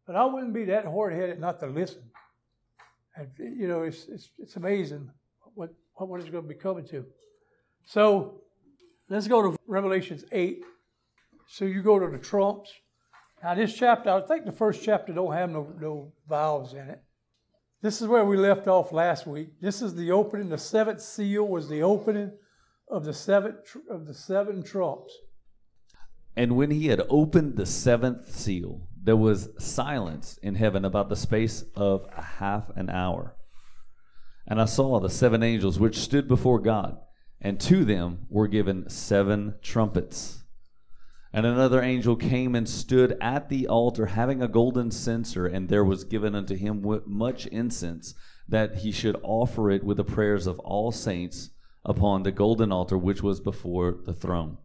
but 0.07 0.15
I 0.15 0.25
wouldn't 0.25 0.53
be 0.53 0.65
that 0.65 0.85
hard 0.85 1.13
headed 1.13 1.39
not 1.39 1.59
to 1.59 1.67
listen. 1.67 2.01
And, 3.15 3.29
you 3.37 3.67
know, 3.67 3.83
it's, 3.83 4.05
it's, 4.07 4.29
it's 4.39 4.55
amazing 4.55 5.11
what, 5.53 5.73
what 5.95 6.21
is 6.21 6.29
going 6.29 6.43
to 6.43 6.49
be 6.49 6.55
coming 6.55 6.85
to. 6.87 7.05
So 7.85 8.41
let's 9.09 9.27
go 9.27 9.41
to 9.41 9.57
Revelations 9.67 10.23
8. 10.31 10.63
So 11.47 11.65
you 11.65 11.81
go 11.81 11.99
to 11.99 12.07
the 12.07 12.17
trumps. 12.17 12.71
Now, 13.43 13.53
this 13.53 13.73
chapter, 13.73 14.09
I 14.09 14.21
think 14.21 14.45
the 14.45 14.51
first 14.51 14.81
chapter 14.83 15.13
don't 15.13 15.33
have 15.33 15.49
no, 15.49 15.73
no 15.79 16.13
vials 16.27 16.73
in 16.73 16.89
it. 16.89 17.03
This 17.81 18.01
is 18.01 18.07
where 18.07 18.25
we 18.25 18.37
left 18.37 18.67
off 18.67 18.91
last 18.91 19.27
week. 19.27 19.49
This 19.61 19.81
is 19.81 19.93
the 19.93 20.11
opening. 20.11 20.49
The 20.49 20.57
seventh 20.57 21.01
seal 21.01 21.47
was 21.47 21.69
the 21.69 21.83
opening 21.83 22.31
of 22.89 23.03
the 23.05 23.13
seven 23.13 23.57
of 23.89 24.07
the 24.07 24.13
seven 24.13 24.63
trumps. 24.63 25.13
And 26.37 26.55
when 26.55 26.69
he 26.69 26.85
had 26.87 27.01
opened 27.09 27.55
the 27.55 27.65
seventh 27.65 28.31
seal, 28.31 28.87
there 29.03 29.17
was 29.17 29.49
silence 29.57 30.37
in 30.43 30.53
heaven 30.53 30.85
about 30.85 31.09
the 31.09 31.15
space 31.15 31.63
of 31.75 32.05
a 32.15 32.21
half 32.21 32.69
an 32.75 32.91
hour. 32.91 33.35
And 34.45 34.61
I 34.61 34.65
saw 34.65 34.99
the 34.99 35.09
seven 35.09 35.41
angels 35.41 35.79
which 35.79 35.97
stood 35.97 36.27
before 36.27 36.59
God, 36.59 36.99
and 37.41 37.59
to 37.61 37.83
them 37.83 38.27
were 38.29 38.47
given 38.47 38.87
seven 38.87 39.55
trumpets. 39.63 40.43
And 41.33 41.47
another 41.47 41.81
angel 41.81 42.15
came 42.15 42.53
and 42.53 42.69
stood 42.69 43.17
at 43.19 43.49
the 43.49 43.67
altar, 43.67 44.05
having 44.05 44.43
a 44.43 44.47
golden 44.47 44.91
censer, 44.91 45.47
and 45.47 45.69
there 45.69 45.83
was 45.83 46.03
given 46.03 46.35
unto 46.35 46.55
him 46.55 46.85
much 47.07 47.47
incense, 47.47 48.13
that 48.47 48.75
he 48.75 48.91
should 48.91 49.19
offer 49.23 49.71
it 49.71 49.83
with 49.83 49.97
the 49.97 50.03
prayers 50.03 50.45
of 50.45 50.59
all 50.59 50.91
saints 50.91 51.49
upon 51.83 52.21
the 52.21 52.31
golden 52.31 52.71
altar 52.71 52.97
which 52.97 53.23
was 53.23 53.39
before 53.39 53.97
the 54.05 54.13
throne. 54.13 54.59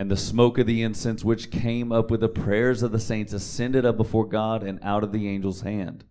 And 0.00 0.10
the 0.10 0.16
smoke 0.16 0.56
of 0.56 0.66
the 0.66 0.80
incense 0.80 1.26
which 1.26 1.50
came 1.50 1.92
up 1.92 2.10
with 2.10 2.20
the 2.20 2.28
prayers 2.30 2.82
of 2.82 2.90
the 2.90 2.98
saints 2.98 3.34
ascended 3.34 3.84
up 3.84 3.98
before 3.98 4.26
God 4.26 4.62
and 4.62 4.78
out 4.82 5.04
of 5.04 5.12
the 5.12 5.28
angel's 5.28 5.60
hand. 5.60 6.04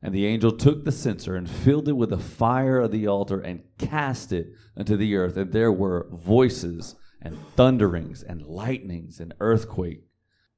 And 0.00 0.14
the 0.14 0.26
angel 0.26 0.52
took 0.52 0.84
the 0.84 0.92
censer 0.92 1.34
and 1.34 1.50
filled 1.50 1.88
it 1.88 1.96
with 1.96 2.10
the 2.10 2.18
fire 2.18 2.78
of 2.78 2.92
the 2.92 3.08
altar 3.08 3.40
and 3.40 3.64
cast 3.78 4.32
it 4.32 4.52
into 4.76 4.96
the 4.96 5.16
earth. 5.16 5.36
And 5.36 5.50
there 5.50 5.72
were 5.72 6.06
voices 6.12 6.94
and 7.20 7.36
thunderings 7.56 8.22
and 8.22 8.46
lightnings 8.46 9.18
and 9.18 9.34
earthquake. 9.40 10.04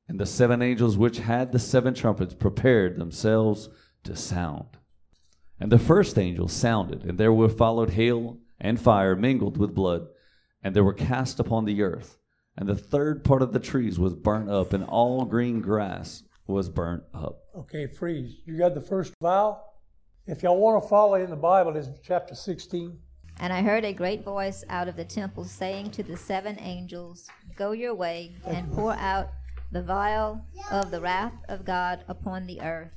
And 0.06 0.20
the 0.20 0.26
seven 0.26 0.60
angels 0.60 0.98
which 0.98 1.20
had 1.20 1.52
the 1.52 1.58
seven 1.58 1.94
trumpets 1.94 2.34
prepared 2.34 2.98
themselves 2.98 3.70
to 4.04 4.14
sound. 4.14 4.76
And 5.58 5.72
the 5.72 5.78
first 5.78 6.18
angel 6.18 6.48
sounded, 6.48 7.02
and 7.04 7.16
there 7.16 7.32
were 7.32 7.48
followed 7.48 7.92
hail 7.92 8.40
and 8.60 8.78
fire 8.78 9.16
mingled 9.16 9.56
with 9.56 9.74
blood, 9.74 10.06
and 10.62 10.76
they 10.76 10.82
were 10.82 10.92
cast 10.92 11.40
upon 11.40 11.64
the 11.64 11.80
earth. 11.80 12.18
And 12.56 12.68
the 12.68 12.76
third 12.76 13.24
part 13.24 13.42
of 13.42 13.52
the 13.52 13.58
trees 13.58 13.98
was 13.98 14.14
burnt 14.14 14.50
up, 14.50 14.72
and 14.72 14.84
all 14.84 15.24
green 15.24 15.60
grass 15.60 16.22
was 16.46 16.68
burnt 16.68 17.02
up. 17.14 17.40
Okay, 17.56 17.86
freeze. 17.86 18.36
You 18.44 18.58
got 18.58 18.74
the 18.74 18.80
first 18.80 19.14
vial? 19.20 19.72
If 20.26 20.42
y'all 20.42 20.58
want 20.58 20.82
to 20.82 20.88
follow 20.88 21.14
in 21.14 21.30
the 21.30 21.36
Bible, 21.36 21.76
it's 21.76 21.88
chapter 22.02 22.34
16. 22.34 22.98
And 23.40 23.52
I 23.52 23.62
heard 23.62 23.84
a 23.84 23.92
great 23.92 24.22
voice 24.22 24.62
out 24.68 24.86
of 24.86 24.96
the 24.96 25.04
temple 25.04 25.44
saying 25.44 25.90
to 25.92 26.02
the 26.02 26.16
seven 26.16 26.58
angels, 26.60 27.28
Go 27.56 27.72
your 27.72 27.94
way 27.94 28.36
and 28.46 28.70
pour 28.72 28.92
out 28.92 29.30
the 29.72 29.82
vial 29.82 30.44
of 30.70 30.90
the 30.90 31.00
wrath 31.00 31.32
of 31.48 31.64
God 31.64 32.04
upon 32.06 32.46
the 32.46 32.60
earth. 32.60 32.92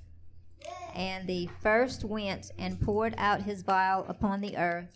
And 0.94 1.28
the 1.28 1.50
first 1.62 2.04
went 2.04 2.52
and 2.60 2.80
poured 2.80 3.16
out 3.18 3.42
his 3.42 3.64
vial 3.64 4.06
upon 4.08 4.42
the 4.42 4.58
earth, 4.58 4.90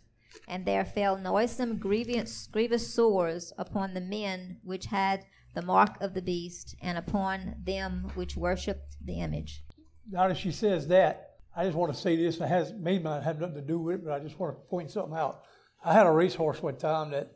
and 0.48 0.66
there 0.66 0.86
fell 0.86 1.18
noisome 1.18 1.78
grievous, 1.78 2.48
grievous 2.48 2.94
sores 2.94 3.54
upon 3.58 3.94
the 3.94 4.02
men 4.02 4.58
which 4.64 4.88
had 4.88 5.26
the 5.56 5.62
mark 5.62 6.00
of 6.02 6.14
the 6.14 6.22
beast, 6.22 6.76
and 6.82 6.98
upon 6.98 7.56
them 7.64 8.12
which 8.16 8.38
worshipped 8.38 8.96
the 9.04 9.20
image. 9.20 9.64
Now 10.10 10.28
that 10.28 10.38
she 10.38 10.52
says 10.52 10.88
that, 10.90 11.38
I 11.56 11.66
just 11.66 11.76
want 11.76 11.94
to 11.94 12.00
say 12.00 12.16
this. 12.16 12.40
It 12.40 12.48
has 12.48 12.74
may 12.74 13.00
not 13.00 13.24
have 13.24 13.40
nothing 13.40 13.56
to 13.56 13.62
do 13.62 13.80
with 13.80 13.96
it, 13.96 14.06
but 14.06 14.14
I 14.14 14.20
just 14.20 14.40
want 14.40 14.56
to 14.56 14.62
point 14.70 14.92
something 14.92 15.18
out. 15.18 15.44
I 15.84 15.94
had 15.94 16.06
a 16.06 16.12
racehorse 16.12 16.62
one 16.62 16.78
time 16.78 17.12
that 17.12 17.32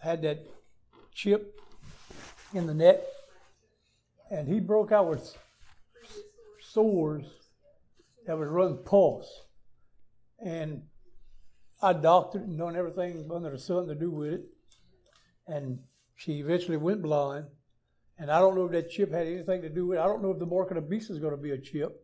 had 0.00 0.22
that 0.22 0.46
chip 1.12 1.60
in 2.54 2.66
the 2.66 2.74
neck, 2.74 3.00
and 4.30 4.46
he 4.46 4.60
broke 4.60 4.92
out 4.92 5.08
with 5.08 5.36
sores 6.60 7.26
that 8.26 8.38
would 8.38 8.48
run 8.48 8.78
pulse. 8.84 9.42
And 10.38 10.82
I 11.80 11.92
doctored 11.92 12.46
and 12.46 12.58
done 12.58 12.76
everything 12.76 13.28
under 13.32 13.50
the 13.50 13.58
sun 13.58 13.86
to 13.86 13.94
do 13.94 14.10
with 14.10 14.32
it. 14.32 14.44
And 15.46 15.78
she 16.16 16.40
eventually 16.40 16.76
went 16.76 17.02
blind. 17.02 17.46
And 18.18 18.30
I 18.30 18.40
don't 18.40 18.56
know 18.56 18.66
if 18.66 18.72
that 18.72 18.90
chip 18.90 19.12
had 19.12 19.26
anything 19.26 19.62
to 19.62 19.68
do 19.68 19.86
with 19.86 19.98
it. 19.98 20.00
I 20.00 20.06
don't 20.06 20.22
know 20.22 20.32
if 20.32 20.38
the 20.38 20.46
mark 20.46 20.70
of 20.70 20.74
the 20.74 20.80
beast 20.80 21.10
is 21.10 21.18
going 21.18 21.36
to 21.36 21.40
be 21.40 21.52
a 21.52 21.58
chip. 21.58 22.00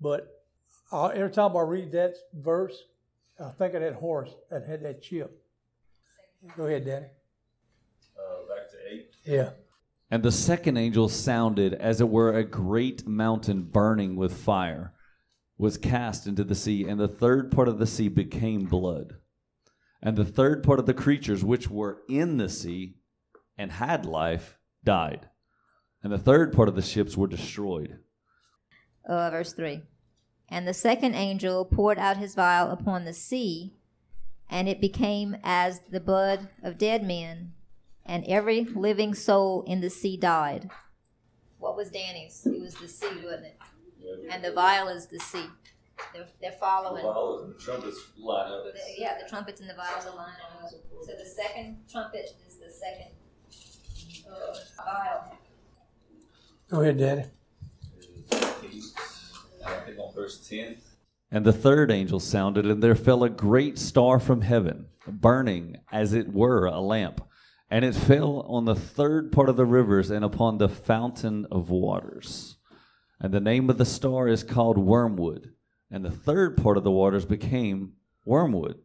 But 0.00 0.28
uh, 0.92 1.06
every 1.06 1.30
time 1.30 1.56
I 1.56 1.62
read 1.62 1.92
that 1.92 2.14
verse, 2.34 2.76
I 3.40 3.50
think 3.50 3.74
of 3.74 3.80
that 3.80 3.94
horse 3.94 4.30
that 4.50 4.66
had 4.66 4.82
that 4.84 5.02
chip. 5.02 5.42
Go 6.56 6.66
ahead, 6.66 6.84
Danny. 6.84 7.06
Uh, 8.16 8.54
back 8.54 8.70
to 8.70 8.76
eight. 8.92 9.10
Yeah. 9.24 9.50
And 10.10 10.22
the 10.22 10.30
second 10.30 10.76
angel 10.76 11.08
sounded 11.08 11.72
as 11.72 12.02
it 12.02 12.08
were 12.08 12.34
a 12.34 12.44
great 12.44 13.08
mountain 13.08 13.62
burning 13.62 14.14
with 14.14 14.36
fire 14.36 14.92
was 15.56 15.78
cast 15.78 16.26
into 16.26 16.44
the 16.44 16.54
sea, 16.54 16.86
and 16.88 16.98
the 16.98 17.08
third 17.08 17.50
part 17.50 17.68
of 17.68 17.78
the 17.78 17.86
sea 17.86 18.08
became 18.08 18.64
blood. 18.64 19.16
And 20.02 20.16
the 20.16 20.24
third 20.24 20.62
part 20.62 20.78
of 20.78 20.86
the 20.86 20.94
creatures 20.94 21.44
which 21.44 21.70
were 21.70 22.02
in 22.08 22.36
the 22.36 22.48
sea 22.48 22.96
and 23.56 23.72
had 23.72 24.04
life 24.04 24.58
died. 24.82 25.28
And 26.02 26.12
the 26.12 26.18
third 26.18 26.52
part 26.52 26.68
of 26.68 26.74
the 26.74 26.82
ships 26.82 27.16
were 27.16 27.26
destroyed. 27.26 27.98
Uh, 29.08 29.30
verse 29.30 29.52
3. 29.52 29.82
And 30.48 30.68
the 30.68 30.74
second 30.74 31.14
angel 31.14 31.64
poured 31.64 31.98
out 31.98 32.18
his 32.18 32.34
vial 32.34 32.70
upon 32.70 33.04
the 33.04 33.14
sea, 33.14 33.72
and 34.50 34.68
it 34.68 34.80
became 34.80 35.36
as 35.42 35.80
the 35.90 36.00
blood 36.00 36.48
of 36.62 36.76
dead 36.76 37.02
men, 37.02 37.52
and 38.04 38.24
every 38.26 38.64
living 38.64 39.14
soul 39.14 39.62
in 39.66 39.80
the 39.80 39.88
sea 39.88 40.16
died. 40.18 40.68
What 41.58 41.76
was 41.76 41.90
Danny's? 41.90 42.44
It 42.44 42.60
was 42.60 42.74
the 42.74 42.88
sea, 42.88 43.06
wasn't 43.24 43.46
it? 43.46 43.58
And 44.30 44.44
the 44.44 44.52
vial 44.52 44.88
is 44.88 45.06
the 45.06 45.18
sea. 45.18 45.46
They're, 46.12 46.26
they're 46.40 46.52
following. 46.52 47.04
The 47.04 47.12
vials 47.12 47.42
and 47.44 47.54
the 47.54 47.58
trumpets 47.58 47.98
line 48.18 48.52
up. 48.52 48.64
The, 48.64 48.80
yeah, 48.98 49.18
the 49.22 49.28
trumpets 49.28 49.60
and 49.60 49.70
the 49.70 49.74
vials 49.74 50.06
are 50.06 50.16
lining 50.16 50.34
up. 50.62 50.70
So 51.02 51.12
the 51.16 51.24
second 51.24 51.78
trumpet 51.90 52.30
is 52.46 52.56
the 52.56 52.70
second 52.70 53.12
uh, 54.28 54.84
vial. 54.84 55.38
Go 56.68 56.80
ahead, 56.80 56.98
Danny. 56.98 57.24
I 59.66 59.80
think 59.80 59.98
on 59.98 60.14
verse 60.14 60.46
10. 60.48 60.78
And 61.30 61.44
the 61.44 61.52
third 61.52 61.90
angel 61.90 62.20
sounded, 62.20 62.66
and 62.66 62.82
there 62.82 62.94
fell 62.94 63.24
a 63.24 63.30
great 63.30 63.78
star 63.78 64.20
from 64.20 64.42
heaven, 64.42 64.86
burning 65.06 65.78
as 65.90 66.12
it 66.12 66.32
were 66.32 66.66
a 66.66 66.80
lamp. 66.80 67.24
And 67.70 67.84
it 67.84 67.94
fell 67.94 68.40
on 68.42 68.66
the 68.66 68.74
third 68.74 69.32
part 69.32 69.48
of 69.48 69.56
the 69.56 69.64
rivers 69.64 70.10
and 70.10 70.24
upon 70.24 70.58
the 70.58 70.68
fountain 70.68 71.46
of 71.50 71.70
waters. 71.70 72.56
And 73.20 73.32
the 73.32 73.40
name 73.40 73.70
of 73.70 73.78
the 73.78 73.84
star 73.84 74.28
is 74.28 74.42
called 74.42 74.78
Wormwood. 74.78 75.52
And 75.90 76.04
the 76.04 76.10
third 76.10 76.56
part 76.56 76.76
of 76.76 76.84
the 76.84 76.90
waters 76.90 77.24
became 77.24 77.92
wormwood. 78.24 78.80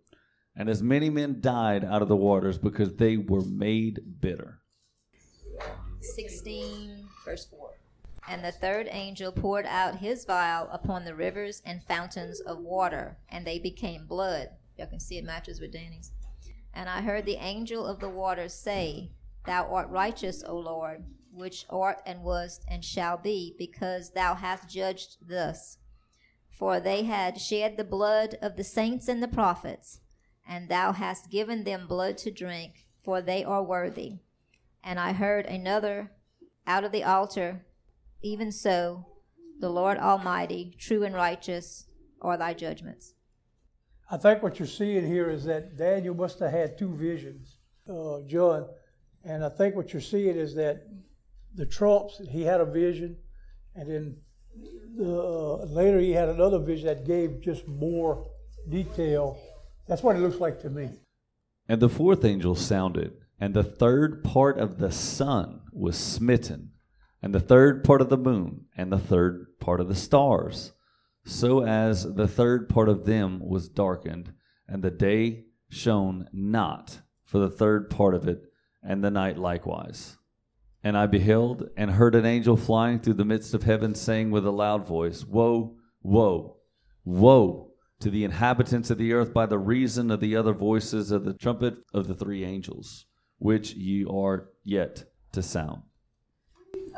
And 0.55 0.69
as 0.69 0.83
many 0.83 1.09
men 1.09 1.41
died 1.41 1.83
out 1.83 2.01
of 2.01 2.07
the 2.07 2.15
waters 2.15 2.57
because 2.57 2.95
they 2.95 3.17
were 3.17 3.43
made 3.43 4.19
bitter. 4.19 4.59
16, 6.01 7.07
verse 7.25 7.45
4. 7.45 7.71
And 8.27 8.43
the 8.43 8.51
third 8.51 8.87
angel 8.91 9.31
poured 9.31 9.65
out 9.65 9.97
his 9.97 10.25
vial 10.25 10.69
upon 10.71 11.03
the 11.03 11.15
rivers 11.15 11.61
and 11.65 11.83
fountains 11.83 12.39
of 12.41 12.59
water, 12.59 13.17
and 13.29 13.45
they 13.45 13.57
became 13.57 14.05
blood. 14.05 14.49
Y'all 14.77 14.87
can 14.87 14.99
see 14.99 15.17
it 15.17 15.23
matches 15.23 15.59
with 15.59 15.73
Danny's. 15.73 16.11
And 16.73 16.87
I 16.87 17.01
heard 17.01 17.25
the 17.25 17.37
angel 17.37 17.85
of 17.85 17.99
the 17.99 18.09
waters 18.09 18.53
say, 18.53 19.11
Thou 19.45 19.73
art 19.73 19.89
righteous, 19.89 20.43
O 20.45 20.57
Lord, 20.57 21.05
which 21.31 21.65
art 21.69 22.01
and 22.05 22.23
wast 22.23 22.63
and 22.67 22.83
shall 22.83 23.17
be, 23.17 23.55
because 23.57 24.11
thou 24.11 24.35
hast 24.35 24.69
judged 24.69 25.17
thus. 25.21 25.77
For 26.49 26.79
they 26.79 27.03
had 27.03 27.39
shed 27.39 27.77
the 27.77 27.83
blood 27.83 28.37
of 28.41 28.57
the 28.57 28.63
saints 28.63 29.07
and 29.07 29.23
the 29.23 29.27
prophets, 29.27 30.01
and 30.47 30.67
thou 30.67 30.91
hast 30.91 31.29
given 31.29 31.63
them 31.63 31.87
blood 31.87 32.17
to 32.19 32.31
drink, 32.31 32.87
for 33.03 33.21
they 33.21 33.43
are 33.43 33.63
worthy. 33.63 34.19
And 34.83 34.99
I 34.99 35.13
heard 35.13 35.45
another 35.45 36.11
out 36.65 36.83
of 36.83 36.91
the 36.91 37.03
altar 37.03 37.65
even 38.21 38.51
so, 38.51 39.05
the 39.59 39.69
Lord 39.69 39.97
Almighty, 39.97 40.75
true 40.77 41.03
and 41.03 41.15
righteous 41.15 41.85
are 42.21 42.37
thy 42.37 42.53
judgments. 42.53 43.13
I 44.11 44.17
think 44.17 44.43
what 44.43 44.59
you're 44.59 44.67
seeing 44.67 45.05
here 45.05 45.29
is 45.29 45.45
that 45.45 45.77
Daniel 45.77 46.15
must 46.15 46.39
have 46.39 46.51
had 46.51 46.77
two 46.77 46.93
visions, 46.95 47.57
uh, 47.89 48.21
John. 48.27 48.67
And 49.23 49.43
I 49.43 49.49
think 49.49 49.75
what 49.75 49.93
you're 49.93 50.01
seeing 50.01 50.35
is 50.35 50.55
that 50.55 50.87
the 51.55 51.65
trumps. 51.65 52.21
He 52.29 52.43
had 52.43 52.61
a 52.61 52.65
vision, 52.65 53.17
and 53.75 53.89
then 53.89 54.17
uh, 54.99 55.63
later 55.65 55.99
he 55.99 56.11
had 56.11 56.29
another 56.29 56.59
vision 56.59 56.87
that 56.87 57.05
gave 57.05 57.41
just 57.41 57.67
more 57.67 58.27
detail. 58.69 59.37
That's 59.87 60.03
what 60.03 60.15
it 60.15 60.19
looks 60.19 60.39
like 60.39 60.61
to 60.61 60.69
me. 60.69 60.89
And 61.67 61.81
the 61.81 61.89
fourth 61.89 62.25
angel 62.25 62.55
sounded, 62.55 63.13
and 63.39 63.53
the 63.53 63.63
third 63.63 64.23
part 64.23 64.57
of 64.57 64.79
the 64.79 64.91
sun 64.91 65.61
was 65.71 65.97
smitten, 65.97 66.71
and 67.21 67.33
the 67.33 67.39
third 67.39 67.83
part 67.83 68.01
of 68.01 68.09
the 68.09 68.17
moon, 68.17 68.65
and 68.75 68.91
the 68.91 68.97
third 68.97 69.59
part 69.59 69.79
of 69.79 69.87
the 69.87 69.95
stars, 69.95 70.73
so 71.25 71.63
as 71.63 72.15
the 72.15 72.27
third 72.27 72.69
part 72.69 72.89
of 72.89 73.05
them 73.05 73.39
was 73.39 73.69
darkened, 73.69 74.33
and 74.67 74.83
the 74.83 74.91
day 74.91 75.45
shone 75.69 76.27
not 76.33 77.01
for 77.23 77.39
the 77.39 77.49
third 77.49 77.89
part 77.89 78.15
of 78.15 78.27
it, 78.27 78.43
and 78.81 79.03
the 79.03 79.11
night 79.11 79.37
likewise. 79.37 80.17
And 80.83 80.97
I 80.97 81.07
beheld 81.07 81.69
and 81.75 81.91
heard 81.91 82.15
an 82.15 82.25
angel 82.25 82.55
flying 82.55 82.99
through 82.99 83.15
the 83.15 83.25
midst 83.25 83.53
of 83.53 83.63
heaven, 83.63 83.93
saying 83.95 84.31
with 84.31 84.45
a 84.45 84.51
loud 84.51 84.87
voice, 84.87 85.25
Woe, 85.25 85.75
woe, 86.01 86.57
woe 87.03 87.71
to 87.99 88.09
the 88.09 88.23
inhabitants 88.23 88.89
of 88.89 88.97
the 88.97 89.11
earth 89.11 89.33
by 89.33 89.45
the 89.45 89.57
reason 89.57 90.09
of 90.09 90.21
the 90.21 90.35
other 90.37 90.53
voices 90.53 91.11
of 91.11 91.25
the 91.25 91.33
trumpet 91.33 91.75
of 91.93 92.07
the 92.07 92.13
three 92.15 92.45
angels, 92.45 93.05
which 93.39 93.73
ye 93.73 94.05
are 94.05 94.47
yet 94.63 95.03
to 95.33 95.41
sound. 95.43 95.81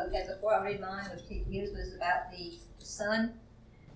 Okay, 0.07 0.25
before 0.27 0.53
I 0.53 0.63
read 0.63 0.79
mine, 0.81 1.05
which 1.15 1.25
his 1.49 1.71
was 1.71 1.95
about 1.95 2.31
the 2.31 2.53
sun, 2.77 3.33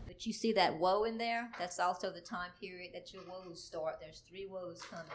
but 0.07 0.25
you 0.25 0.33
see 0.33 0.51
that 0.53 0.79
woe 0.79 1.03
in 1.03 1.17
there? 1.19 1.49
That's 1.59 1.79
also 1.79 2.11
the 2.11 2.21
time 2.21 2.49
period 2.59 2.91
that 2.95 3.13
your 3.13 3.21
woes 3.29 3.63
start. 3.63 3.97
There's 4.01 4.23
three 4.27 4.47
woes 4.49 4.81
coming, 4.81 5.05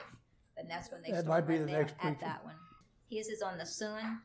and 0.56 0.70
that's 0.70 0.92
when 0.92 1.02
they 1.02 1.10
That 1.10 1.24
start 1.24 1.44
might 1.44 1.48
be 1.48 1.54
right 1.58 1.66
the 1.66 1.72
there 1.72 1.80
next 1.82 1.92
at 1.94 2.00
preaching. 2.00 2.18
that 2.20 2.44
one. 2.44 2.54
His 3.10 3.26
is 3.28 3.42
on 3.42 3.58
the 3.58 3.66
sun, 3.66 4.20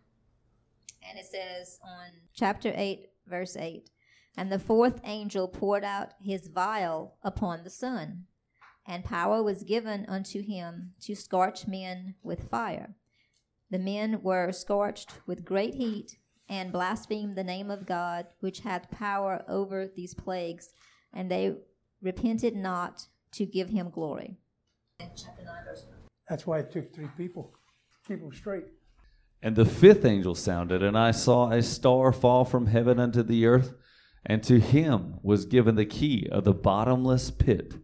and 1.10 1.20
it 1.20 1.26
says 1.26 1.80
on 1.84 2.12
chapter 2.34 2.72
8, 2.76 3.08
verse 3.28 3.56
8 3.56 3.90
And 4.38 4.52
the 4.52 4.60
fourth 4.60 5.00
angel 5.04 5.48
poured 5.48 5.84
out 5.84 6.14
his 6.20 6.48
vial 6.48 7.18
upon 7.24 7.64
the 7.64 7.70
sun, 7.70 8.26
and 8.88 9.04
power 9.04 9.44
was 9.44 9.64
given 9.64 10.06
unto 10.08 10.42
him 10.42 10.94
to 11.02 11.16
scorch 11.16 11.68
men 11.68 12.16
with 12.24 12.50
fire. 12.50 12.96
The 13.72 13.80
men 13.80 14.22
were 14.22 14.52
scorched 14.52 15.14
with 15.26 15.46
great 15.46 15.76
heat, 15.76 16.18
and 16.48 16.72
blasphemed 16.72 17.36
the 17.36 17.44
name 17.44 17.72
of 17.72 17.88
God, 17.88 18.28
which 18.40 18.60
hath 18.60 18.92
power 18.92 19.44
over 19.48 19.88
these 19.88 20.14
plagues, 20.14 20.74
and 21.12 21.30
they 21.30 21.56
repented 22.02 22.56
not 22.56 23.08
to 23.32 23.46
give 23.46 23.70
him 23.70 23.90
glory. 23.90 24.38
Chapter 25.00 25.44
9, 25.44 25.56
verse 25.66 25.86
1. 25.88 25.98
That's 26.30 26.46
why 26.46 26.60
it 26.60 26.72
took 26.72 26.94
three 26.94 27.10
people, 27.18 27.54
keep 28.08 28.20
them 28.20 28.34
straight. 28.34 28.66
And 29.42 29.56
the 29.56 29.66
fifth 29.66 30.06
angel 30.06 30.36
sounded, 30.36 30.82
and 30.82 30.98
I 30.98 31.12
saw 31.12 31.52
a 31.52 31.62
star 31.62 32.12
fall 32.12 32.46
from 32.46 32.68
heaven 32.68 33.00
unto 33.00 33.22
the 33.22 33.46
earth, 33.46 33.74
and 34.26 34.42
to 34.44 34.60
him 34.60 35.20
was 35.22 35.46
given 35.46 35.76
the 35.76 35.86
key 35.86 36.28
of 36.32 36.44
the 36.44 36.54
bottomless 36.54 37.30
pit. 37.30 37.76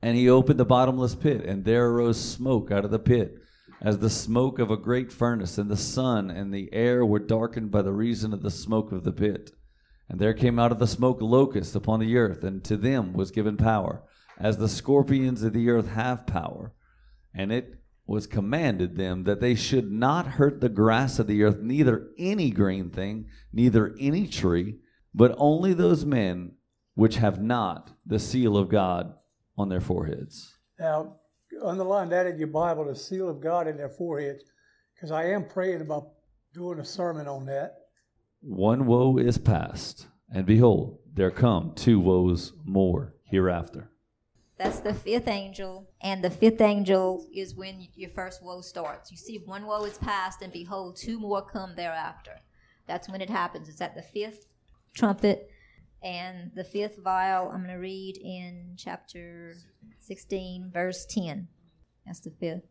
And 0.00 0.16
he 0.16 0.28
opened 0.28 0.58
the 0.58 0.64
bottomless 0.64 1.14
pit, 1.14 1.44
and 1.44 1.64
there 1.64 1.88
arose 1.88 2.18
smoke 2.18 2.70
out 2.70 2.84
of 2.84 2.90
the 2.90 2.98
pit, 2.98 3.36
as 3.82 3.98
the 3.98 4.08
smoke 4.08 4.58
of 4.58 4.70
a 4.70 4.76
great 4.76 5.12
furnace, 5.12 5.58
and 5.58 5.70
the 5.70 5.76
sun 5.76 6.30
and 6.30 6.52
the 6.52 6.72
air 6.72 7.04
were 7.04 7.18
darkened 7.18 7.70
by 7.70 7.82
the 7.82 7.92
reason 7.92 8.32
of 8.32 8.42
the 8.42 8.50
smoke 8.50 8.92
of 8.92 9.04
the 9.04 9.12
pit. 9.12 9.52
And 10.08 10.18
there 10.18 10.34
came 10.34 10.58
out 10.58 10.72
of 10.72 10.78
the 10.78 10.86
smoke 10.86 11.20
locusts 11.20 11.74
upon 11.74 12.00
the 12.00 12.16
earth, 12.16 12.44
and 12.44 12.64
to 12.64 12.76
them 12.76 13.12
was 13.12 13.30
given 13.30 13.56
power, 13.56 14.02
as 14.38 14.56
the 14.56 14.68
scorpions 14.68 15.42
of 15.42 15.52
the 15.52 15.68
earth 15.68 15.88
have 15.88 16.26
power. 16.26 16.72
And 17.34 17.52
it 17.52 17.80
was 18.06 18.26
commanded 18.26 18.96
them 18.96 19.24
that 19.24 19.40
they 19.40 19.54
should 19.54 19.90
not 19.90 20.26
hurt 20.26 20.60
the 20.60 20.68
grass 20.68 21.18
of 21.18 21.26
the 21.26 21.42
earth, 21.42 21.58
neither 21.60 22.08
any 22.18 22.50
green 22.50 22.90
thing, 22.90 23.26
neither 23.52 23.94
any 23.98 24.26
tree, 24.26 24.76
but 25.14 25.34
only 25.38 25.74
those 25.74 26.04
men 26.04 26.52
which 26.94 27.16
have 27.16 27.42
not 27.42 27.90
the 28.06 28.18
seal 28.18 28.56
of 28.56 28.68
God 28.68 29.12
on 29.58 29.68
their 29.68 29.80
foreheads. 29.80 30.56
Now, 30.78 31.16
underline 31.62 32.08
that 32.10 32.26
in 32.26 32.38
your 32.38 32.48
Bible, 32.48 32.84
the 32.84 32.94
seal 32.94 33.28
of 33.28 33.40
God 33.40 33.66
in 33.66 33.76
their 33.76 33.88
foreheads, 33.88 34.44
because 34.94 35.10
I 35.10 35.26
am 35.30 35.46
praying 35.46 35.80
about 35.80 36.10
doing 36.54 36.78
a 36.78 36.84
sermon 36.84 37.26
on 37.26 37.46
that. 37.46 37.74
One 38.40 38.86
woe 38.86 39.18
is 39.18 39.38
past, 39.38 40.06
and 40.32 40.46
behold, 40.46 40.98
there 41.12 41.30
come 41.30 41.72
two 41.74 41.98
woes 41.98 42.52
more 42.64 43.14
hereafter. 43.24 43.90
That's 44.58 44.80
the 44.80 44.94
fifth 44.94 45.28
angel, 45.28 45.90
and 46.00 46.24
the 46.24 46.30
fifth 46.30 46.62
angel 46.62 47.26
is 47.34 47.54
when 47.54 47.88
your 47.94 48.08
first 48.10 48.42
woe 48.42 48.62
starts. 48.62 49.10
You 49.10 49.18
see, 49.18 49.42
one 49.44 49.66
woe 49.66 49.84
is 49.84 49.98
past, 49.98 50.40
and 50.40 50.50
behold, 50.50 50.96
two 50.96 51.20
more 51.20 51.42
come 51.44 51.74
thereafter. 51.76 52.40
That's 52.86 53.06
when 53.08 53.20
it 53.20 53.28
happens. 53.28 53.68
It's 53.68 53.82
at 53.82 53.94
the 53.94 54.02
fifth 54.02 54.46
trumpet, 54.94 55.50
and 56.02 56.52
the 56.54 56.64
fifth 56.64 56.96
vial. 57.04 57.50
I'm 57.50 57.64
going 57.64 57.74
to 57.74 57.80
read 57.80 58.16
in 58.16 58.76
chapter 58.78 59.56
16, 60.00 60.70
verse 60.72 61.04
10. 61.04 61.48
That's 62.06 62.20
the 62.20 62.30
fifth. 62.30 62.68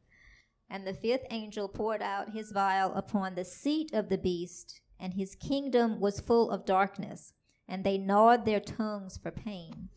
And 0.67 0.87
the 0.87 0.93
fifth 0.95 1.25
angel 1.29 1.67
poured 1.67 2.01
out 2.01 2.33
his 2.33 2.51
vial 2.51 2.95
upon 2.95 3.35
the 3.35 3.45
seat 3.45 3.93
of 3.93 4.09
the 4.09 4.17
beast, 4.17 4.81
and 4.99 5.13
his 5.13 5.35
kingdom 5.35 5.99
was 5.99 6.19
full 6.19 6.49
of 6.49 6.65
darkness, 6.65 7.33
and 7.67 7.83
they 7.83 7.99
gnawed 7.99 8.45
their 8.45 8.59
tongues 8.59 9.19
for 9.21 9.29
pain 9.29 9.89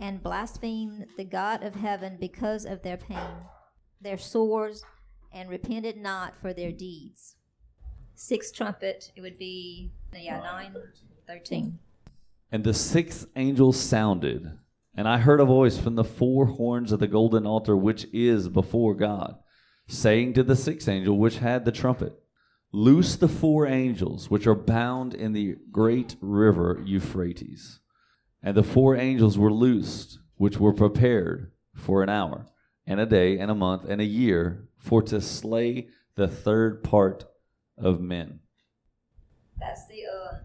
and 0.00 0.22
blasphemed 0.22 1.06
the 1.16 1.24
God 1.24 1.62
of 1.62 1.74
heaven 1.74 2.16
because 2.18 2.64
of 2.64 2.82
their 2.82 2.96
pain, 2.96 3.44
their 4.00 4.18
sores, 4.18 4.82
and 5.32 5.48
repented 5.48 5.96
not 5.96 6.36
for 6.36 6.52
their 6.52 6.72
deeds. 6.72 7.36
Sixth 8.14 8.54
trumpet, 8.54 9.12
it 9.14 9.20
would 9.20 9.38
be, 9.38 9.92
yeah, 10.12 10.40
9, 10.40 10.74
13. 11.26 11.78
And 12.50 12.64
the 12.64 12.74
sixth 12.74 13.26
angel 13.36 13.72
sounded, 13.72 14.58
and 14.94 15.06
I 15.06 15.18
heard 15.18 15.40
a 15.40 15.44
voice 15.44 15.78
from 15.78 15.94
the 15.94 16.04
four 16.04 16.46
horns 16.46 16.90
of 16.90 16.98
the 16.98 17.06
golden 17.06 17.46
altar 17.46 17.76
which 17.76 18.06
is 18.12 18.48
before 18.48 18.94
God, 18.94 19.36
saying 19.86 20.34
to 20.34 20.42
the 20.42 20.56
sixth 20.56 20.88
angel 20.88 21.16
which 21.16 21.38
had 21.38 21.64
the 21.64 21.72
trumpet, 21.72 22.20
Loose 22.72 23.16
the 23.16 23.28
four 23.28 23.66
angels 23.66 24.30
which 24.30 24.46
are 24.46 24.54
bound 24.54 25.12
in 25.12 25.32
the 25.32 25.56
great 25.72 26.16
river 26.20 26.80
Euphrates. 26.84 27.79
And 28.42 28.56
the 28.56 28.62
four 28.62 28.96
angels 28.96 29.36
were 29.38 29.52
loosed, 29.52 30.18
which 30.36 30.58
were 30.58 30.72
prepared 30.72 31.52
for 31.74 32.02
an 32.02 32.08
hour, 32.08 32.46
and 32.86 32.98
a 33.00 33.06
day, 33.06 33.38
and 33.38 33.50
a 33.50 33.54
month, 33.54 33.84
and 33.88 34.00
a 34.00 34.04
year, 34.04 34.66
for 34.78 35.02
to 35.02 35.20
slay 35.20 35.88
the 36.14 36.26
third 36.28 36.82
part 36.82 37.24
of 37.76 38.00
men. 38.00 38.40
That's 39.58 39.86
the 39.88 40.02
uh, 40.06 40.38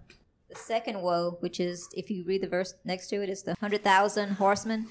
the 0.50 0.56
second 0.56 1.02
woe, 1.02 1.38
which 1.40 1.60
is 1.60 1.88
if 1.94 2.10
you 2.12 2.26
read 2.26 2.42
the 2.42 2.48
verse 2.50 2.74
next 2.84 3.08
to 3.10 3.22
it, 3.24 3.30
it's 3.30 3.44
the 3.44 3.56
hundred 3.60 3.84
thousand 3.84 4.32
horsemen. 4.32 4.88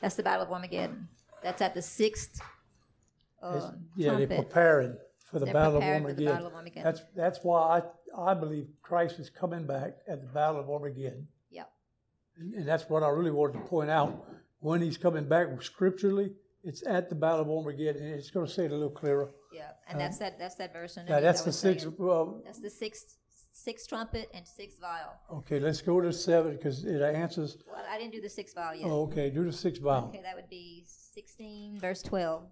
That's 0.00 0.14
the 0.14 0.22
battle 0.22 0.44
of 0.46 0.52
Armageddon. 0.52 1.08
That's 1.42 1.60
at 1.60 1.74
the 1.74 1.82
sixth 1.82 2.40
It's- 3.42 3.62
uh, 3.64 3.72
yeah, 3.96 4.14
they're 4.16 4.26
preparing 4.26 4.96
for 5.30 5.38
the 5.40 5.46
They're 5.46 5.54
battle 5.54 5.76
of 5.78 5.82
for 5.82 5.86
the 5.88 5.94
Armageddon. 5.94 6.24
battle 6.26 6.46
of 6.46 6.54
Armageddon. 6.54 6.84
That's 6.84 7.02
that's 7.16 7.38
why 7.42 7.80
I 8.16 8.30
I 8.30 8.34
believe 8.34 8.68
Christ 8.80 9.18
is 9.18 9.28
coming 9.28 9.66
back 9.66 9.96
at 10.08 10.20
the 10.22 10.28
battle 10.28 10.60
of 10.60 10.70
Armageddon, 10.70 11.26
Yep. 11.26 11.33
And, 12.38 12.54
and 12.54 12.68
that's 12.68 12.88
what 12.88 13.02
I 13.02 13.08
really 13.08 13.30
wanted 13.30 13.54
to 13.54 13.60
point 13.60 13.90
out. 13.90 14.24
When 14.60 14.80
he's 14.80 14.96
coming 14.96 15.28
back 15.28 15.48
scripturally, 15.62 16.32
it's 16.62 16.86
at 16.86 17.10
the 17.10 17.14
battle 17.14 17.40
of 17.40 17.50
Armageddon, 17.50 18.02
and 18.02 18.14
it's 18.14 18.30
going 18.30 18.46
to 18.46 18.52
say 18.52 18.64
it 18.64 18.70
a 18.70 18.74
little 18.74 18.88
clearer. 18.90 19.30
Yeah, 19.52 19.68
and 19.88 20.00
that's 20.00 20.16
uh, 20.16 20.24
that. 20.24 20.38
That's 20.38 20.54
that 20.56 20.72
verse. 20.72 20.98
Yeah, 21.06 21.20
that's 21.20 21.42
the 21.42 21.52
sixth. 21.52 21.86
Well, 21.98 22.40
That's 22.44 22.60
the 22.60 22.70
sixth 22.70 23.16
sixth 23.52 23.88
trumpet 23.88 24.30
and 24.34 24.46
sixth 24.46 24.80
vial. 24.80 25.12
okay, 25.38 25.60
let's 25.60 25.80
go 25.80 26.00
to 26.00 26.12
seven 26.12 26.56
because 26.56 26.84
it 26.84 27.00
answers. 27.02 27.58
Well, 27.70 27.84
I 27.88 27.98
didn't 27.98 28.12
do 28.12 28.20
the 28.20 28.28
sixth 28.28 28.54
vial 28.54 28.74
yet. 28.74 28.88
Oh, 28.90 29.02
okay, 29.02 29.30
do 29.30 29.44
the 29.44 29.52
sixth 29.52 29.82
vial. 29.82 30.06
Okay, 30.06 30.22
that 30.22 30.34
would 30.34 30.48
be 30.48 30.84
16, 30.86 31.78
verse 31.78 32.02
12. 32.02 32.44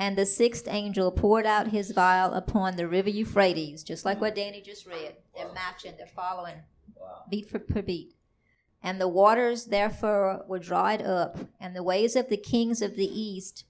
And 0.00 0.16
the 0.16 0.26
sixth 0.26 0.66
angel 0.68 1.10
poured 1.10 1.44
out 1.46 1.68
his 1.68 1.90
vial 1.90 2.32
upon 2.32 2.76
the 2.76 2.86
river 2.88 3.10
Euphrates, 3.10 3.82
just 3.82 4.04
like 4.04 4.20
what 4.20 4.34
Danny 4.34 4.60
just 4.60 4.86
read. 4.86 5.14
They're 5.36 5.52
matching, 5.52 5.94
they're 5.96 6.06
following, 6.06 6.54
beat 7.30 7.50
for 7.50 7.58
per 7.58 7.82
beat. 7.82 8.14
And 8.82 9.00
the 9.00 9.08
waters 9.08 9.66
therefore 9.66 10.44
were 10.46 10.58
dried 10.58 11.02
up, 11.02 11.38
and 11.60 11.74
the 11.74 11.82
ways 11.82 12.16
of 12.16 12.28
the 12.28 12.36
kings 12.36 12.80
of 12.80 12.96
the 12.96 13.06
east 13.06 13.64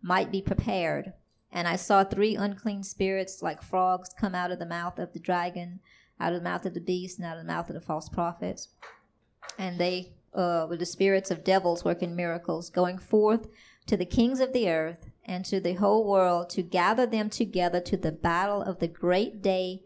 might 0.00 0.30
be 0.30 0.40
prepared. 0.40 1.12
And 1.50 1.68
I 1.68 1.76
saw 1.76 2.04
three 2.04 2.36
unclean 2.36 2.82
spirits 2.82 3.42
like 3.42 3.62
frogs 3.62 4.10
come 4.18 4.34
out 4.34 4.50
of 4.50 4.58
the 4.58 4.66
mouth 4.66 4.98
of 4.98 5.12
the 5.12 5.18
dragon, 5.18 5.80
out 6.18 6.32
of 6.32 6.38
the 6.38 6.48
mouth 6.48 6.64
of 6.64 6.74
the 6.74 6.80
beast, 6.80 7.18
and 7.18 7.26
out 7.26 7.36
of 7.36 7.44
the 7.44 7.52
mouth 7.52 7.68
of 7.68 7.74
the 7.74 7.80
false 7.80 8.08
prophets 8.08 8.68
and 9.58 9.78
they 9.78 10.12
uh, 10.34 10.66
were 10.68 10.76
the 10.76 10.86
spirits 10.86 11.30
of 11.30 11.44
devils 11.44 11.84
working 11.84 12.16
miracles, 12.16 12.70
going 12.70 12.98
forth 12.98 13.48
to 13.86 13.96
the 13.96 14.06
kings 14.06 14.40
of 14.40 14.52
the 14.52 14.70
earth 14.70 15.10
and 15.24 15.44
to 15.44 15.60
the 15.60 15.74
whole 15.74 16.08
world 16.08 16.50
to 16.50 16.62
gather 16.62 17.06
them 17.06 17.28
together 17.28 17.80
to 17.80 17.96
the 17.96 18.12
battle 18.12 18.62
of 18.62 18.78
the 18.78 18.88
great 18.88 19.42
day 19.42 19.82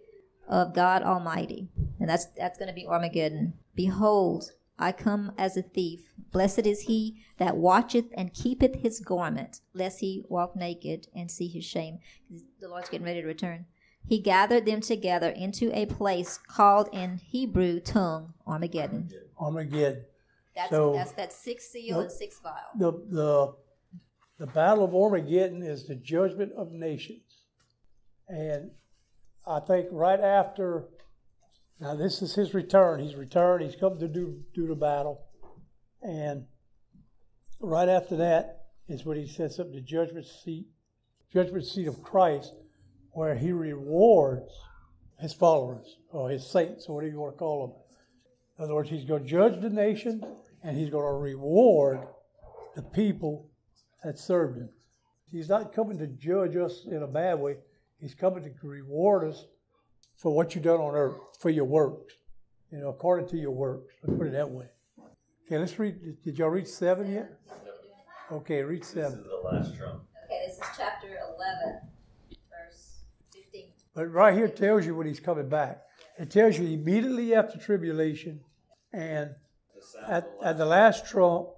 of 0.48 0.74
God 0.74 1.02
Almighty. 1.02 1.68
And 1.98 2.08
that's 2.08 2.26
that's 2.26 2.58
going 2.58 2.68
to 2.68 2.74
be 2.74 2.86
Armageddon. 2.86 3.54
Behold, 3.74 4.52
I 4.78 4.92
come 4.92 5.32
as 5.38 5.56
a 5.56 5.62
thief. 5.62 6.12
Blessed 6.32 6.66
is 6.66 6.82
he 6.82 7.22
that 7.38 7.56
watcheth 7.56 8.06
and 8.14 8.32
keepeth 8.34 8.76
his 8.76 9.00
garment, 9.00 9.60
lest 9.72 10.00
he 10.00 10.24
walk 10.28 10.54
naked 10.56 11.08
and 11.14 11.30
see 11.30 11.48
his 11.48 11.64
shame. 11.64 11.98
The 12.60 12.68
Lord's 12.68 12.88
getting 12.90 13.06
ready 13.06 13.22
to 13.22 13.26
return. 13.26 13.66
he 14.08 14.20
gathered 14.20 14.66
them 14.66 14.80
together 14.80 15.30
into 15.30 15.76
a 15.76 15.84
place 15.86 16.38
called 16.38 16.88
in 16.92 17.16
Hebrew 17.18 17.80
tongue 17.80 18.34
Armageddon. 18.46 19.10
Armageddon. 19.38 20.04
That's 20.54 20.70
So- 20.70 20.92
that's 20.92 21.12
that 21.12 21.32
sixth 21.32 21.70
seal 21.70 22.00
and 22.00 22.12
sixth 22.12 22.40
vial. 22.42 22.54
The, 22.78 22.92
the, 22.92 23.54
the 24.38 24.46
Battle 24.52 24.84
of 24.84 24.94
Armageddon 24.94 25.62
is 25.62 25.86
the 25.88 25.96
judgment 25.96 26.52
of 26.56 26.70
nations. 26.70 27.22
And 28.28 28.70
I 29.46 29.60
think 29.60 29.88
right 29.90 30.20
after, 30.20 30.84
now 31.80 31.94
this 31.94 32.22
is 32.22 32.34
his 32.34 32.54
return. 32.54 33.00
He's 33.00 33.16
returned, 33.16 33.62
he's 33.62 33.76
come 33.76 33.98
to 33.98 34.08
do, 34.08 34.42
do 34.54 34.66
the 34.66 34.74
battle. 34.74 35.22
And 36.02 36.46
right 37.60 37.88
after 37.88 38.16
that 38.16 38.66
is 38.88 39.04
when 39.04 39.18
he 39.18 39.26
sets 39.26 39.58
up 39.58 39.72
the 39.72 39.80
judgment 39.80 40.26
seat, 40.26 40.66
judgment 41.32 41.66
seat 41.66 41.88
of 41.88 42.02
Christ, 42.02 42.54
where 43.12 43.34
he 43.34 43.52
rewards 43.52 44.52
his 45.20 45.32
followers 45.32 45.98
or 46.10 46.30
his 46.30 46.50
saints 46.50 46.86
or 46.88 46.96
whatever 46.96 47.12
you 47.12 47.20
want 47.20 47.34
to 47.34 47.38
call 47.38 47.66
them. 47.66 47.76
In 48.58 48.64
other 48.64 48.74
words, 48.74 48.90
he's 48.90 49.04
going 49.04 49.22
to 49.22 49.28
judge 49.28 49.60
the 49.60 49.70
nation 49.70 50.22
and 50.62 50.76
he's 50.76 50.90
going 50.90 51.04
to 51.04 51.12
reward 51.12 52.00
the 52.74 52.82
people 52.82 53.50
that 54.04 54.18
served 54.18 54.58
him. 54.58 54.68
He's 55.30 55.48
not 55.48 55.74
coming 55.74 55.98
to 55.98 56.06
judge 56.06 56.56
us 56.56 56.86
in 56.90 57.02
a 57.02 57.06
bad 57.06 57.40
way. 57.40 57.56
He's 57.98 58.14
coming 58.14 58.44
to 58.44 58.50
reward 58.66 59.28
us 59.28 59.46
for 60.16 60.34
what 60.34 60.54
you've 60.54 60.64
done 60.64 60.80
on 60.80 60.94
earth, 60.94 61.16
for 61.38 61.50
your 61.50 61.64
works, 61.64 62.14
you 62.72 62.78
know, 62.78 62.88
according 62.88 63.28
to 63.28 63.36
your 63.36 63.52
works. 63.52 63.94
Let's 64.02 64.18
put 64.18 64.26
it 64.28 64.32
that 64.32 64.50
way. 64.50 64.66
Okay, 65.46 65.58
let's 65.58 65.78
read. 65.78 66.22
Did 66.24 66.38
y'all 66.38 66.48
read 66.48 66.66
seven 66.66 67.12
yet? 67.12 67.38
Okay, 68.32 68.62
read 68.62 68.84
seven. 68.84 69.18
This 69.18 69.20
is 69.20 69.26
the 69.26 69.48
last 69.48 69.76
trump. 69.76 70.02
Okay, 70.24 70.42
this 70.46 70.56
is 70.56 70.62
chapter 70.76 71.06
11, 71.06 71.80
verse 72.50 73.04
15. 73.32 73.66
But 73.94 74.06
right 74.12 74.34
here 74.34 74.48
tells 74.48 74.84
you 74.84 74.96
when 74.96 75.06
he's 75.06 75.20
coming 75.20 75.48
back. 75.48 75.82
It 76.18 76.30
tells 76.30 76.58
you 76.58 76.66
immediately 76.66 77.34
after 77.34 77.58
tribulation 77.58 78.40
and 78.92 79.30
The 79.74 80.12
at, 80.12 80.40
the 80.40 80.46
at 80.46 80.58
the 80.58 80.64
last 80.64 81.06
trump, 81.06 81.48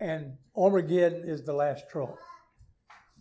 and 0.00 0.38
Armageddon 0.56 1.28
is 1.28 1.42
the 1.42 1.52
last 1.52 1.90
trump. 1.90 2.14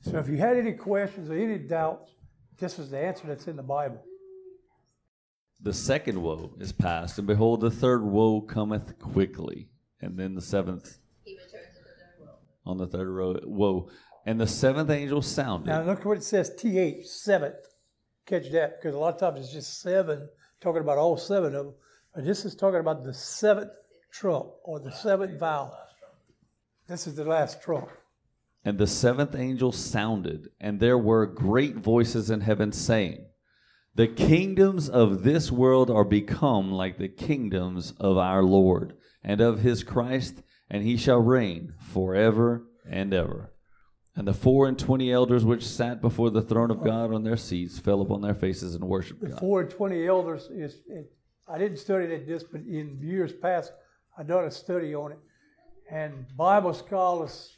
So 0.02 0.17
if 0.19 0.30
you 0.30 0.38
had 0.38 0.56
any 0.56 0.74
questions 0.74 1.30
or 1.30 1.34
any 1.34 1.58
doubts, 1.58 2.12
this 2.58 2.80
is 2.80 2.91
the 2.91 3.00
answer 3.00 3.28
that's 3.28 3.48
in 3.48 3.56
the 3.56 3.63
Bible. 3.63 4.02
The 5.65 5.73
second 5.73 6.21
woe 6.21 6.51
is 6.60 6.71
past, 6.71 7.17
and 7.17 7.25
behold, 7.25 7.62
the 7.62 7.71
third 7.71 8.04
woe 8.04 8.39
cometh 8.39 8.99
quickly. 8.99 9.67
And 9.99 10.15
then 10.15 10.36
the 10.36 10.41
seventh 10.41 10.99
He 11.23 11.34
returns 11.34 11.75
to 11.75 11.84
the 11.84 11.89
third 11.89 12.21
world. 12.23 12.38
on 12.67 12.78
the 12.78 12.86
third 12.86 13.08
row, 13.08 13.39
woe. 13.43 13.89
And 14.28 14.39
the 14.39 14.45
seventh 14.45 14.91
angel 14.91 15.23
sounded. 15.23 15.71
Now 15.71 15.82
look 15.82 16.06
what 16.06 16.19
it 16.19 16.23
says, 16.23 16.54
TH, 16.56 17.08
seventh. 17.08 17.56
Catch 18.28 18.51
that, 18.51 18.80
because 18.80 18.93
a 18.93 18.99
lot 18.99 19.15
of 19.15 19.19
times 19.19 19.39
it's 19.39 19.51
just 19.51 19.82
seven, 19.82 20.30
talking 20.62 20.84
about 20.84 20.99
all 20.99 21.17
seven 21.17 21.56
of 21.56 21.65
them. 21.65 21.73
But 22.13 22.25
this 22.25 22.45
is 22.45 22.54
talking 22.54 22.80
about 22.80 23.04
the 23.04 23.15
seventh 23.15 23.71
trump 24.12 24.51
or 24.63 24.80
the 24.80 24.91
seventh 24.91 25.39
vow. 25.39 25.75
This 26.88 27.08
is 27.08 27.15
the 27.15 27.25
last 27.25 27.63
trump. 27.63 27.89
And 28.63 28.78
the 28.78 28.86
seventh 28.86 29.34
angel 29.34 29.71
sounded, 29.71 30.49
and 30.62 30.80
there 30.80 30.99
were 30.99 31.25
great 31.25 31.75
voices 31.75 32.30
in 32.30 32.41
heaven 32.41 32.71
saying, 32.71 33.25
The 33.96 34.08
kingdoms 34.08 34.90
of 34.90 35.24
this 35.24 35.52
world 35.52 35.90
are 35.90 36.04
become 36.04 36.70
like 36.70 36.98
the 36.98 37.08
kingdoms 37.08 37.94
of 37.98 38.18
our 38.18 38.44
Lord 38.44 38.98
and 39.24 39.40
of 39.40 39.60
his 39.60 39.84
Christ, 39.84 40.44
and 40.70 40.84
he 40.84 40.98
shall 40.98 41.20
reign 41.20 41.74
forever 41.80 42.68
and 42.90 43.14
ever. 43.14 43.54
And 44.14 44.28
the 44.28 44.34
four 44.34 44.68
and 44.68 44.78
twenty 44.78 45.12
elders 45.12 45.46
which 45.46 45.66
sat 45.66 46.02
before 46.02 46.30
the 46.30 46.42
throne 46.42 46.72
of 46.72 46.84
God 46.84 47.14
on 47.14 47.24
their 47.24 47.38
seats 47.38 47.80
fell 47.80 48.02
upon 48.02 48.22
their 48.22 48.34
faces 48.34 48.76
and 48.76 48.84
worshipped 48.84 49.22
The 49.22 49.30
God. 49.30 49.40
four 49.40 49.62
and 49.62 49.70
twenty 49.70 50.06
elders 50.06 50.50
is, 50.52 50.82
it, 50.88 51.12
I 51.48 51.58
didn't 51.58 51.78
study 51.78 52.06
that 52.08 52.28
this, 52.28 52.44
but 52.44 52.62
in 52.62 53.00
years 53.02 53.32
past, 53.32 53.72
I 54.18 54.24
done 54.24 54.44
a 54.44 54.52
study 54.52 54.94
on 54.94 55.14
it. 55.14 55.20
And 55.90 56.26
Bible 56.36 56.74
scholars, 56.74 57.58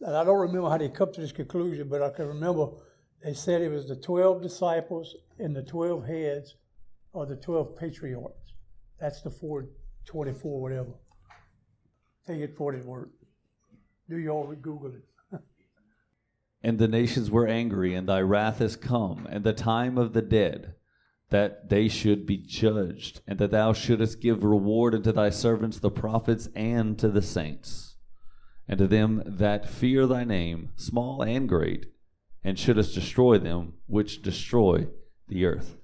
and 0.00 0.16
I 0.16 0.24
don't 0.24 0.40
remember 0.40 0.70
how 0.70 0.78
they 0.78 0.88
come 0.88 1.12
to 1.12 1.20
this 1.20 1.32
conclusion, 1.32 1.88
but 1.88 2.00
I 2.00 2.10
can 2.10 2.28
remember 2.28 2.68
they 3.24 3.32
said 3.32 3.62
it 3.62 3.70
was 3.70 3.88
the 3.88 3.96
12 3.96 4.42
disciples 4.42 5.16
and 5.38 5.56
the 5.56 5.62
12 5.62 6.06
heads 6.06 6.56
or 7.14 7.24
the 7.24 7.36
12 7.36 7.74
patriarchs. 7.74 8.52
That's 9.00 9.22
the 9.22 9.30
424, 9.30 10.60
whatever. 10.60 10.92
Take 12.26 12.40
it 12.40 12.54
for 12.54 12.74
its 12.74 12.84
word. 12.84 13.10
Do 14.10 14.18
you 14.18 14.28
all 14.28 14.54
Google 14.54 14.92
it? 14.92 15.04
And 16.62 16.78
the 16.78 16.88
nations 16.88 17.30
were 17.30 17.46
angry, 17.46 17.94
and 17.94 18.08
thy 18.08 18.20
wrath 18.20 18.60
is 18.62 18.76
come, 18.76 19.26
and 19.30 19.44
the 19.44 19.52
time 19.52 19.98
of 19.98 20.14
the 20.14 20.22
dead, 20.22 20.74
that 21.28 21.68
they 21.68 21.88
should 21.88 22.24
be 22.24 22.38
judged, 22.38 23.20
and 23.26 23.38
that 23.38 23.50
thou 23.50 23.74
shouldest 23.74 24.20
give 24.20 24.42
reward 24.42 24.94
unto 24.94 25.12
thy 25.12 25.28
servants 25.28 25.78
the 25.78 25.90
prophets 25.90 26.48
and 26.54 26.98
to 26.98 27.08
the 27.08 27.20
saints, 27.20 27.96
and 28.66 28.78
to 28.78 28.86
them 28.86 29.22
that 29.26 29.68
fear 29.68 30.06
thy 30.06 30.24
name, 30.24 30.70
small 30.76 31.20
and 31.20 31.50
great, 31.50 31.93
and 32.44 32.58
shouldest 32.58 32.94
destroy 32.94 33.38
them 33.38 33.72
which 33.86 34.22
destroy 34.22 34.86
the 35.28 35.46
earth. 35.46 35.76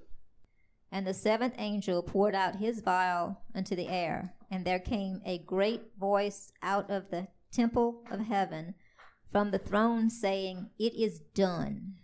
And 0.93 1.07
the 1.07 1.15
seventh 1.15 1.55
angel 1.57 2.03
poured 2.03 2.35
out 2.35 2.57
his 2.57 2.81
vial 2.81 3.41
into 3.55 3.75
the 3.75 3.89
air, 3.89 4.35
and 4.51 4.65
there 4.65 4.79
came 4.79 5.23
a 5.25 5.39
great 5.39 5.97
voice 5.99 6.53
out 6.63 6.91
of 6.91 7.11
the 7.11 7.29
temple 7.51 8.05
of 8.11 8.21
heaven 8.21 8.75
from 9.31 9.51
the 9.51 9.59
throne 9.59 10.11
saying, 10.11 10.71
It 10.79 10.95
is 10.95 11.21
done. 11.35 11.95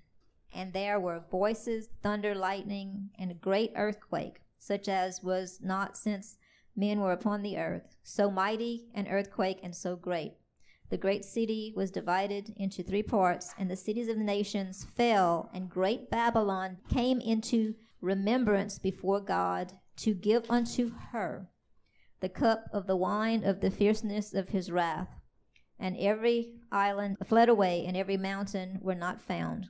And 0.55 0.73
there 0.73 0.99
were 0.99 1.25
voices, 1.31 1.89
thunder, 2.03 2.35
lightning, 2.35 3.11
and 3.19 3.31
a 3.31 3.35
great 3.35 3.73
earthquake, 3.77 4.41
such 4.59 4.89
as 4.89 5.23
was 5.23 5.61
not 5.61 5.97
since 5.97 6.39
men 6.75 7.01
were 7.01 7.13
upon 7.13 7.43
the 7.43 7.59
earth, 7.59 7.97
so 8.03 8.31
mighty 8.31 8.89
an 8.95 9.09
earthquake 9.09 9.59
and 9.63 9.75
so 9.75 9.97
great. 9.97 10.35
The 10.89 10.97
great 10.97 11.25
city 11.25 11.73
was 11.75 11.91
divided 11.91 12.55
into 12.57 12.83
three 12.83 13.03
parts, 13.03 13.55
and 13.59 13.71
the 13.71 13.77
cities 13.77 14.09
of 14.09 14.19
the 14.19 14.25
nations 14.25 14.85
fell, 14.85 15.51
and 15.53 15.69
great 15.69 16.11
Babylon 16.11 16.79
came 16.89 17.21
into 17.21 17.75
remembrance 18.01 18.79
before 18.79 19.21
God 19.21 19.73
to 19.97 20.15
give 20.15 20.49
unto 20.51 20.93
her 21.11 21.49
the 22.21 22.29
cup 22.29 22.65
of 22.73 22.87
the 22.87 22.97
wine 22.97 23.45
of 23.45 23.61
the 23.61 23.71
fierceness 23.71 24.33
of 24.33 24.51
his 24.51 24.71
wrath. 24.71 25.09
And 25.79 25.97
every 25.99 26.55
island 26.73 27.19
fled 27.25 27.49
away, 27.49 27.85
and 27.87 27.97
every 27.97 28.17
mountain 28.17 28.79
were 28.81 28.95
not 28.95 29.21
found. 29.21 29.69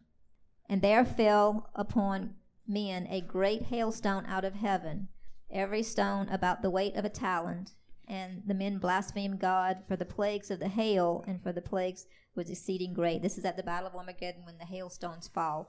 And 0.69 0.83
there 0.83 1.05
fell 1.05 1.71
upon 1.75 2.35
men 2.67 3.07
a 3.09 3.21
great 3.21 3.63
hailstone 3.65 4.27
out 4.27 4.45
of 4.45 4.55
heaven, 4.55 5.09
every 5.51 5.83
stone 5.83 6.29
about 6.29 6.63
the 6.63 6.71
weight 6.71 6.95
of 6.95 7.05
a 7.05 7.09
talent. 7.09 7.75
And 8.09 8.43
the 8.47 8.55
men 8.55 8.79
blasphemed 8.79 9.41
God 9.41 9.79
for 9.89 9.97
the 9.97 10.05
plagues 10.05 10.51
of 10.51 10.61
the 10.61 10.69
hail, 10.69 11.25
and 11.27 11.43
for 11.43 11.53
the 11.53 11.61
plagues 11.61 12.07
was 12.37 12.51
exceeding 12.51 12.95
great. 12.95 13.23
This 13.23 13.39
is 13.39 13.45
at 13.45 13.57
the 13.57 13.63
Battle 13.63 13.89
of 13.89 13.95
Armageddon 13.97 14.45
when 14.45 14.59
the 14.59 14.65
hailstones 14.65 15.29
fall. 15.29 15.69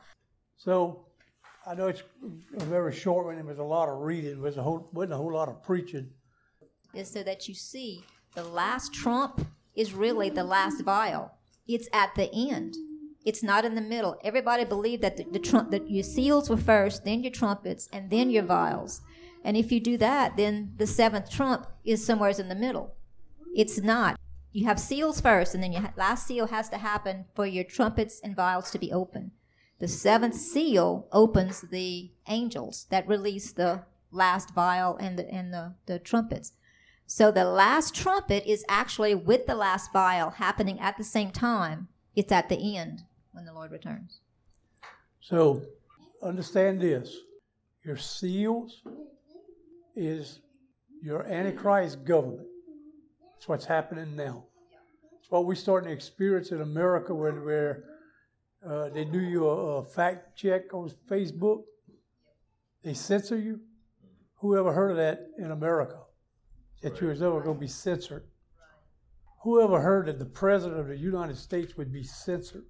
So 0.56 1.06
I 1.66 1.76
know 1.76 1.88
it's 1.88 2.04
a 2.60 2.66
very 2.66 2.94
short 2.94 3.26
one. 3.26 3.36
There 3.36 3.46
was 3.46 3.60
a 3.60 3.64
lot 3.64 3.90
of 3.90 4.00
reading. 4.00 4.36
There 4.36 4.42
was 4.42 4.58
a 4.58 4.64
whole, 4.64 4.90
wasn't 4.94 5.14
a 5.14 5.18
whole 5.18 5.34
lot 5.34 5.50
of 5.50 5.64
preaching. 5.64 6.10
is 6.94 7.10
so 7.10 7.24
that 7.24 7.48
you 7.48 7.54
see 7.56 8.04
the 8.36 8.44
last 8.44 8.94
trump 8.94 9.46
is 9.76 9.94
really 9.94 10.30
the 10.30 10.44
last 10.44 10.84
vial. 10.84 11.32
It's 11.68 11.90
at 11.92 12.16
the 12.16 12.30
end. 12.34 12.76
It's 13.26 13.44
not 13.44 13.66
in 13.66 13.76
the 13.76 13.82
middle. 13.82 14.18
Everybody 14.24 14.64
believed 14.64 15.02
that 15.04 15.18
the, 15.18 15.26
the 15.26 15.40
trump 15.40 15.72
that 15.72 15.90
your 15.90 16.04
seals 16.04 16.50
were 16.50 16.56
first, 16.56 17.04
then 17.04 17.24
your 17.24 17.32
trumpets, 17.32 17.90
and 17.92 18.10
then 18.10 18.30
your 18.30 18.44
vials. 18.44 19.02
And 19.48 19.56
if 19.56 19.72
you 19.72 19.80
do 19.80 19.96
that, 20.00 20.36
then 20.36 20.74
the 20.76 20.86
seventh 20.86 21.30
trump 21.30 21.68
is 21.86 22.06
somewhere 22.06 22.32
in 22.38 22.50
the 22.50 22.54
middle. 22.54 22.96
It's 23.56 23.80
not. 23.80 24.20
You 24.52 24.66
have 24.66 24.78
seals 24.78 25.22
first, 25.22 25.56
and 25.56 25.64
then 25.64 25.72
your 25.72 25.94
last 25.96 26.28
seal 26.28 26.48
has 26.48 26.68
to 26.68 26.78
happen 26.78 27.24
for 27.34 27.46
your 27.46 27.64
trumpets 27.64 28.20
and 28.22 28.36
vials 28.36 28.72
to 28.72 28.78
be 28.78 28.92
open. 28.92 29.32
The 29.80 29.88
seventh 29.88 30.36
seal 30.36 31.08
opens 31.14 31.62
the 31.62 32.12
angels 32.28 32.88
that 32.90 33.08
release 33.08 33.54
the 33.54 33.84
last 34.12 34.54
vial 34.54 34.98
and 34.98 35.18
the 35.18 35.34
and 35.34 35.54
the, 35.54 35.76
the 35.86 35.98
trumpets. 35.98 36.52
So 37.06 37.32
the 37.32 37.46
last 37.46 37.96
trumpet 37.96 38.44
is 38.46 38.66
actually 38.68 39.16
with 39.16 39.46
the 39.46 39.56
last 39.56 39.94
vial 39.94 40.32
happening 40.32 40.78
at 40.82 40.98
the 40.98 41.06
same 41.06 41.32
time. 41.32 41.88
It's 42.18 42.34
at 42.34 42.50
the 42.50 42.76
end 42.76 43.04
when 43.32 43.46
the 43.46 43.54
Lord 43.54 43.72
returns. 43.72 44.20
So 45.22 45.62
understand 46.22 46.82
this 46.82 47.16
your 47.86 47.96
seals 47.96 48.82
is 49.98 50.40
your 51.02 51.26
Antichrist 51.26 52.06
government. 52.06 52.48
That's 53.34 53.48
what's 53.48 53.66
happening 53.66 54.16
now. 54.16 54.46
It's 55.20 55.30
what 55.30 55.46
we're 55.46 55.56
starting 55.56 55.90
to 55.90 55.94
experience 55.94 56.52
in 56.52 56.62
America 56.62 57.14
where, 57.14 57.34
where 57.34 57.84
uh, 58.66 58.90
they 58.90 59.06
do 59.06 59.20
you 59.20 59.48
a, 59.48 59.78
a 59.78 59.84
fact 59.84 60.38
check 60.38 60.74
on 60.74 60.90
Facebook, 61.10 61.64
they 62.84 62.94
censor 62.94 63.38
you. 63.38 63.60
Who 64.40 64.58
ever 64.58 64.72
heard 64.72 64.92
of 64.92 64.98
that 64.98 65.28
in 65.40 65.52
America? 65.52 65.98
That 66.84 67.02
you 67.02 67.08
was 67.08 67.22
ever 67.22 67.42
going 67.42 67.56
to 67.56 67.60
be 67.60 67.68
censored? 67.68 68.24
Who 69.44 69.62
ever 69.62 69.82
heard 69.82 70.08
that 70.08 70.20
the 70.20 70.26
President 70.26 70.80
of 70.80 70.88
the 70.88 70.98
United 70.98 71.38
States 71.38 71.76
would 71.76 71.92
be 71.92 72.04
censored? 72.04 72.66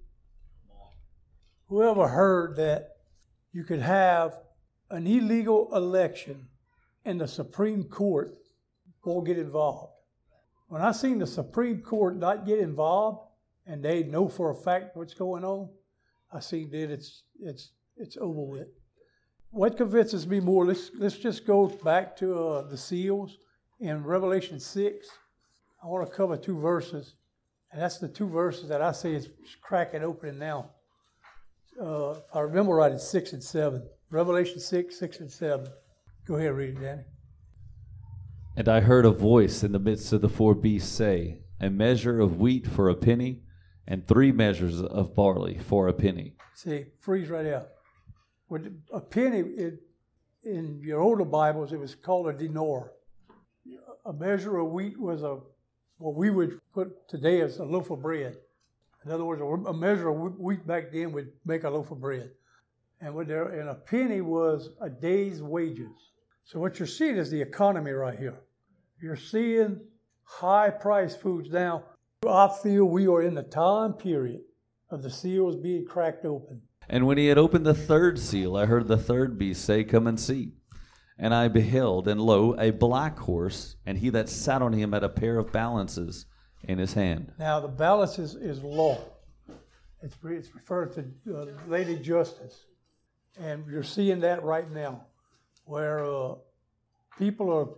Whoever 1.66 2.08
heard 2.08 2.56
that 2.56 2.88
you 3.52 3.64
could 3.64 3.80
have 3.80 4.38
an 4.90 5.06
illegal 5.06 5.68
election 5.74 6.48
and 7.04 7.20
the 7.20 7.28
Supreme 7.28 7.84
Court 7.84 8.36
won't 9.04 9.26
get 9.26 9.38
involved. 9.38 9.92
When 10.68 10.82
I 10.82 10.92
seen 10.92 11.18
the 11.18 11.26
Supreme 11.26 11.80
Court 11.80 12.16
not 12.16 12.46
get 12.46 12.58
involved 12.58 13.26
and 13.66 13.82
they 13.82 14.02
know 14.02 14.28
for 14.28 14.50
a 14.50 14.54
fact 14.54 14.96
what's 14.96 15.14
going 15.14 15.44
on, 15.44 15.68
I 16.32 16.40
seen 16.40 16.70
that 16.70 16.90
it's 16.90 17.22
it's 17.40 17.70
it's 17.96 18.16
over 18.18 18.42
with. 18.42 18.68
What 19.50 19.78
convinces 19.78 20.26
me 20.26 20.40
more? 20.40 20.66
Let's 20.66 20.90
let's 20.98 21.16
just 21.16 21.46
go 21.46 21.68
back 21.68 22.16
to 22.18 22.38
uh, 22.38 22.62
the 22.68 22.76
seals 22.76 23.38
in 23.80 24.04
Revelation 24.04 24.60
six. 24.60 25.08
I 25.82 25.86
want 25.86 26.06
to 26.06 26.14
cover 26.14 26.36
two 26.36 26.58
verses, 26.60 27.14
and 27.72 27.80
that's 27.80 27.98
the 27.98 28.08
two 28.08 28.28
verses 28.28 28.68
that 28.68 28.82
I 28.82 28.92
see 28.92 29.14
is 29.14 29.30
cracking 29.62 30.02
open 30.02 30.38
now. 30.38 30.70
Uh, 31.80 32.10
if 32.10 32.24
I 32.34 32.40
remember 32.40 32.74
right, 32.74 32.92
it's 32.92 33.08
six 33.08 33.32
and 33.32 33.42
seven. 33.42 33.88
Revelation 34.10 34.60
six, 34.60 34.98
six 34.98 35.20
and 35.20 35.30
seven. 35.30 35.68
Go 36.28 36.36
ahead, 36.36 36.52
read 36.52 36.76
it, 36.76 36.80
Danny. 36.82 37.02
And 38.54 38.68
I 38.68 38.80
heard 38.80 39.06
a 39.06 39.10
voice 39.10 39.62
in 39.62 39.72
the 39.72 39.78
midst 39.78 40.12
of 40.12 40.20
the 40.20 40.28
four 40.28 40.54
beasts 40.54 40.94
say, 40.94 41.38
A 41.58 41.70
measure 41.70 42.20
of 42.20 42.38
wheat 42.38 42.66
for 42.66 42.90
a 42.90 42.94
penny, 42.94 43.40
and 43.86 44.06
three 44.06 44.30
measures 44.30 44.82
of 44.82 45.14
barley 45.14 45.56
for 45.56 45.88
a 45.88 45.94
penny. 45.94 46.34
See, 46.54 46.84
freeze 47.00 47.30
right 47.30 47.46
out. 47.46 47.68
With 48.50 48.66
a 48.92 49.00
penny, 49.00 49.38
it, 49.38 49.80
in 50.42 50.82
your 50.84 51.00
older 51.00 51.24
Bibles, 51.24 51.72
it 51.72 51.80
was 51.80 51.94
called 51.94 52.28
a 52.28 52.34
dinar. 52.34 52.92
A 54.04 54.12
measure 54.12 54.58
of 54.58 54.70
wheat 54.70 55.00
was 55.00 55.22
a 55.22 55.38
what 55.96 56.14
we 56.14 56.28
would 56.28 56.60
put 56.74 57.08
today 57.08 57.40
as 57.40 57.56
a 57.56 57.64
loaf 57.64 57.90
of 57.90 58.02
bread. 58.02 58.36
In 59.06 59.10
other 59.10 59.24
words, 59.24 59.40
a 59.66 59.72
measure 59.72 60.10
of 60.10 60.38
wheat 60.38 60.66
back 60.66 60.92
then 60.92 61.12
would 61.12 61.32
make 61.46 61.64
a 61.64 61.70
loaf 61.70 61.90
of 61.90 62.02
bread. 62.02 62.32
And, 63.00 63.14
what 63.14 63.28
there, 63.28 63.48
and 63.48 63.70
a 63.70 63.74
penny 63.74 64.20
was 64.20 64.68
a 64.82 64.90
day's 64.90 65.40
wages. 65.40 65.88
So 66.48 66.58
what 66.58 66.78
you're 66.78 66.86
seeing 66.88 67.18
is 67.18 67.30
the 67.30 67.42
economy 67.42 67.90
right 67.90 68.18
here. 68.18 68.40
You're 69.02 69.16
seeing 69.16 69.82
high 70.24 70.70
priced 70.70 71.20
foods. 71.20 71.50
Now, 71.50 71.84
I 72.26 72.48
feel 72.62 72.86
we 72.86 73.06
are 73.06 73.20
in 73.20 73.34
the 73.34 73.42
time 73.42 73.92
period 73.92 74.40
of 74.88 75.02
the 75.02 75.10
seals 75.10 75.56
being 75.56 75.84
cracked 75.84 76.24
open. 76.24 76.62
And 76.88 77.06
when 77.06 77.18
he 77.18 77.26
had 77.26 77.36
opened 77.36 77.66
the 77.66 77.74
third 77.74 78.18
seal, 78.18 78.56
I 78.56 78.64
heard 78.64 78.88
the 78.88 78.96
third 78.96 79.38
beast 79.38 79.62
say, 79.62 79.84
Come 79.84 80.06
and 80.06 80.18
see. 80.18 80.54
And 81.18 81.34
I 81.34 81.48
beheld, 81.48 82.08
and 82.08 82.18
lo, 82.18 82.56
a 82.58 82.70
black 82.70 83.18
horse, 83.18 83.76
and 83.84 83.98
he 83.98 84.08
that 84.08 84.30
sat 84.30 84.62
on 84.62 84.72
him 84.72 84.92
had 84.92 85.04
a 85.04 85.10
pair 85.10 85.36
of 85.36 85.52
balances 85.52 86.24
in 86.62 86.78
his 86.78 86.94
hand. 86.94 87.30
Now, 87.38 87.60
the 87.60 87.68
balance 87.68 88.18
is, 88.18 88.36
is 88.36 88.62
law. 88.62 88.98
It's, 90.02 90.16
it's 90.24 90.54
referred 90.54 90.94
to 90.94 91.36
uh, 91.36 91.46
Lady 91.66 91.98
Justice. 91.98 92.64
And 93.38 93.66
you're 93.70 93.82
seeing 93.82 94.20
that 94.20 94.42
right 94.42 94.70
now, 94.70 95.07
where 95.68 96.02
uh, 96.02 96.34
people 97.18 97.52
are 97.52 97.68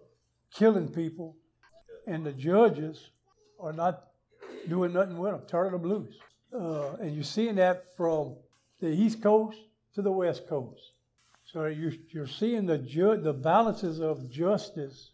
killing 0.55 0.89
people, 0.89 1.37
and 2.07 2.25
the 2.25 2.33
judges 2.33 3.11
are 3.59 3.73
not 3.73 4.05
doing 4.69 4.93
nothing 4.93 5.19
with 5.19 5.33
them, 5.33 5.43
turning 5.49 5.73
them 5.73 5.91
loose. 5.91 6.15
Uh, 6.55 6.95
and 7.01 7.15
you're 7.15 7.25
seeing 7.25 7.57
that 7.57 7.97
from 7.97 8.37
the 8.81 8.89
East 8.89 9.21
Coast 9.21 9.59
to 9.95 10.03
the 10.03 10.11
West 10.11 10.49
Coast. 10.49 10.93
So 11.45 11.67
you're, 11.67 11.93
you're 12.11 12.29
seeing 12.29 12.67
the 12.67 12.79
ju- 12.79 13.21
the 13.21 13.33
balances 13.33 14.01
of 14.01 14.31
justice 14.31 15.11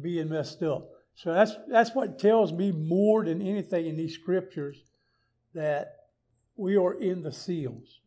being 0.00 0.28
messed 0.28 0.62
up. 0.62 0.88
So 1.16 1.32
that's 1.32 1.52
that's 1.68 1.94
what 1.96 2.20
tells 2.20 2.52
me 2.52 2.70
more 2.70 3.24
than 3.24 3.42
anything 3.42 3.86
in 3.86 3.96
these 3.96 4.14
scriptures 4.14 4.76
that 5.54 5.96
we 6.56 6.76
are 6.76 6.94
in 6.94 7.24
the 7.24 7.32
seals. 7.32 7.98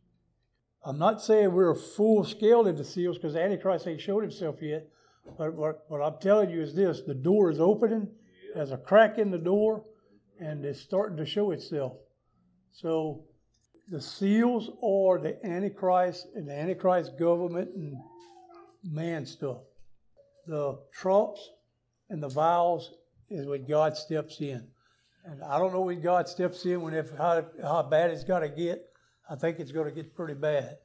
I'm 0.84 0.98
not 0.98 1.22
saying 1.22 1.52
we're 1.52 1.74
full 1.74 2.24
scale 2.24 2.66
in 2.66 2.76
the 2.76 2.84
seals 2.84 3.16
because 3.16 3.36
Antichrist 3.36 3.86
ain't 3.86 4.00
showed 4.00 4.22
himself 4.22 4.56
yet. 4.60 4.88
But 5.38 5.54
what, 5.54 5.84
what 5.88 6.02
I'm 6.02 6.18
telling 6.20 6.50
you 6.50 6.60
is 6.60 6.74
this 6.74 7.02
the 7.02 7.14
door 7.14 7.50
is 7.50 7.60
opening, 7.60 8.08
there's 8.54 8.72
a 8.72 8.76
crack 8.76 9.18
in 9.18 9.30
the 9.30 9.38
door, 9.38 9.84
and 10.40 10.64
it's 10.64 10.80
starting 10.80 11.16
to 11.18 11.26
show 11.26 11.52
itself. 11.52 11.92
So 12.72 13.24
the 13.88 14.00
seals 14.00 14.70
are 14.82 15.18
the 15.18 15.44
Antichrist 15.46 16.26
and 16.34 16.48
the 16.48 16.54
Antichrist 16.54 17.18
government 17.18 17.70
and 17.76 17.94
man 18.82 19.26
stuff. 19.26 19.58
The 20.46 20.78
trumps 20.92 21.50
and 22.10 22.22
the 22.22 22.28
vials 22.28 22.92
is 23.30 23.46
when 23.46 23.66
God 23.66 23.96
steps 23.96 24.40
in. 24.40 24.66
And 25.24 25.42
I 25.44 25.58
don't 25.58 25.72
know 25.72 25.82
when 25.82 26.00
God 26.00 26.28
steps 26.28 26.66
in, 26.66 26.80
when 26.80 26.94
if 26.94 27.10
how, 27.16 27.44
how 27.62 27.82
bad 27.84 28.10
it's 28.10 28.24
got 28.24 28.40
to 28.40 28.48
get. 28.48 28.91
I 29.28 29.36
think 29.36 29.58
it's 29.58 29.72
going 29.72 29.88
to 29.88 29.94
get 29.94 30.14
pretty 30.14 30.34
bad. 30.34 30.78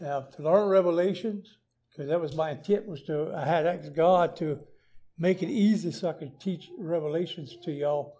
Now, 0.00 0.22
to 0.22 0.42
learn 0.42 0.68
Revelations, 0.68 1.58
because 1.90 2.08
that 2.08 2.20
was 2.20 2.34
my 2.34 2.50
intent, 2.52 2.86
was 2.86 3.02
to 3.02 3.32
I 3.34 3.44
had 3.44 3.66
asked 3.66 3.94
God 3.94 4.36
to 4.36 4.58
make 5.18 5.42
it 5.42 5.50
easy 5.50 5.90
so 5.92 6.08
I 6.08 6.14
could 6.14 6.40
teach 6.40 6.70
Revelations 6.78 7.56
to 7.64 7.72
y'all. 7.72 8.16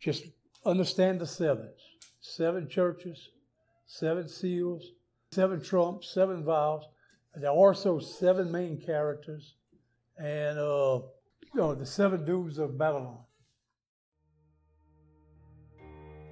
Just 0.00 0.24
understand 0.64 1.20
the 1.20 1.26
sevens 1.26 1.80
seven 2.20 2.68
churches, 2.68 3.30
seven 3.86 4.28
seals, 4.28 4.92
seven 5.32 5.60
trumps, 5.60 6.08
seven 6.14 6.44
vials. 6.44 6.84
There 7.34 7.50
are 7.50 7.54
also 7.54 7.98
seven 7.98 8.52
main 8.52 8.80
characters, 8.80 9.54
and 10.18 10.58
uh, 10.58 11.00
you 11.52 11.60
know, 11.60 11.74
the 11.74 11.86
seven 11.86 12.24
dudes 12.24 12.58
of 12.58 12.78
Babylon. 12.78 13.18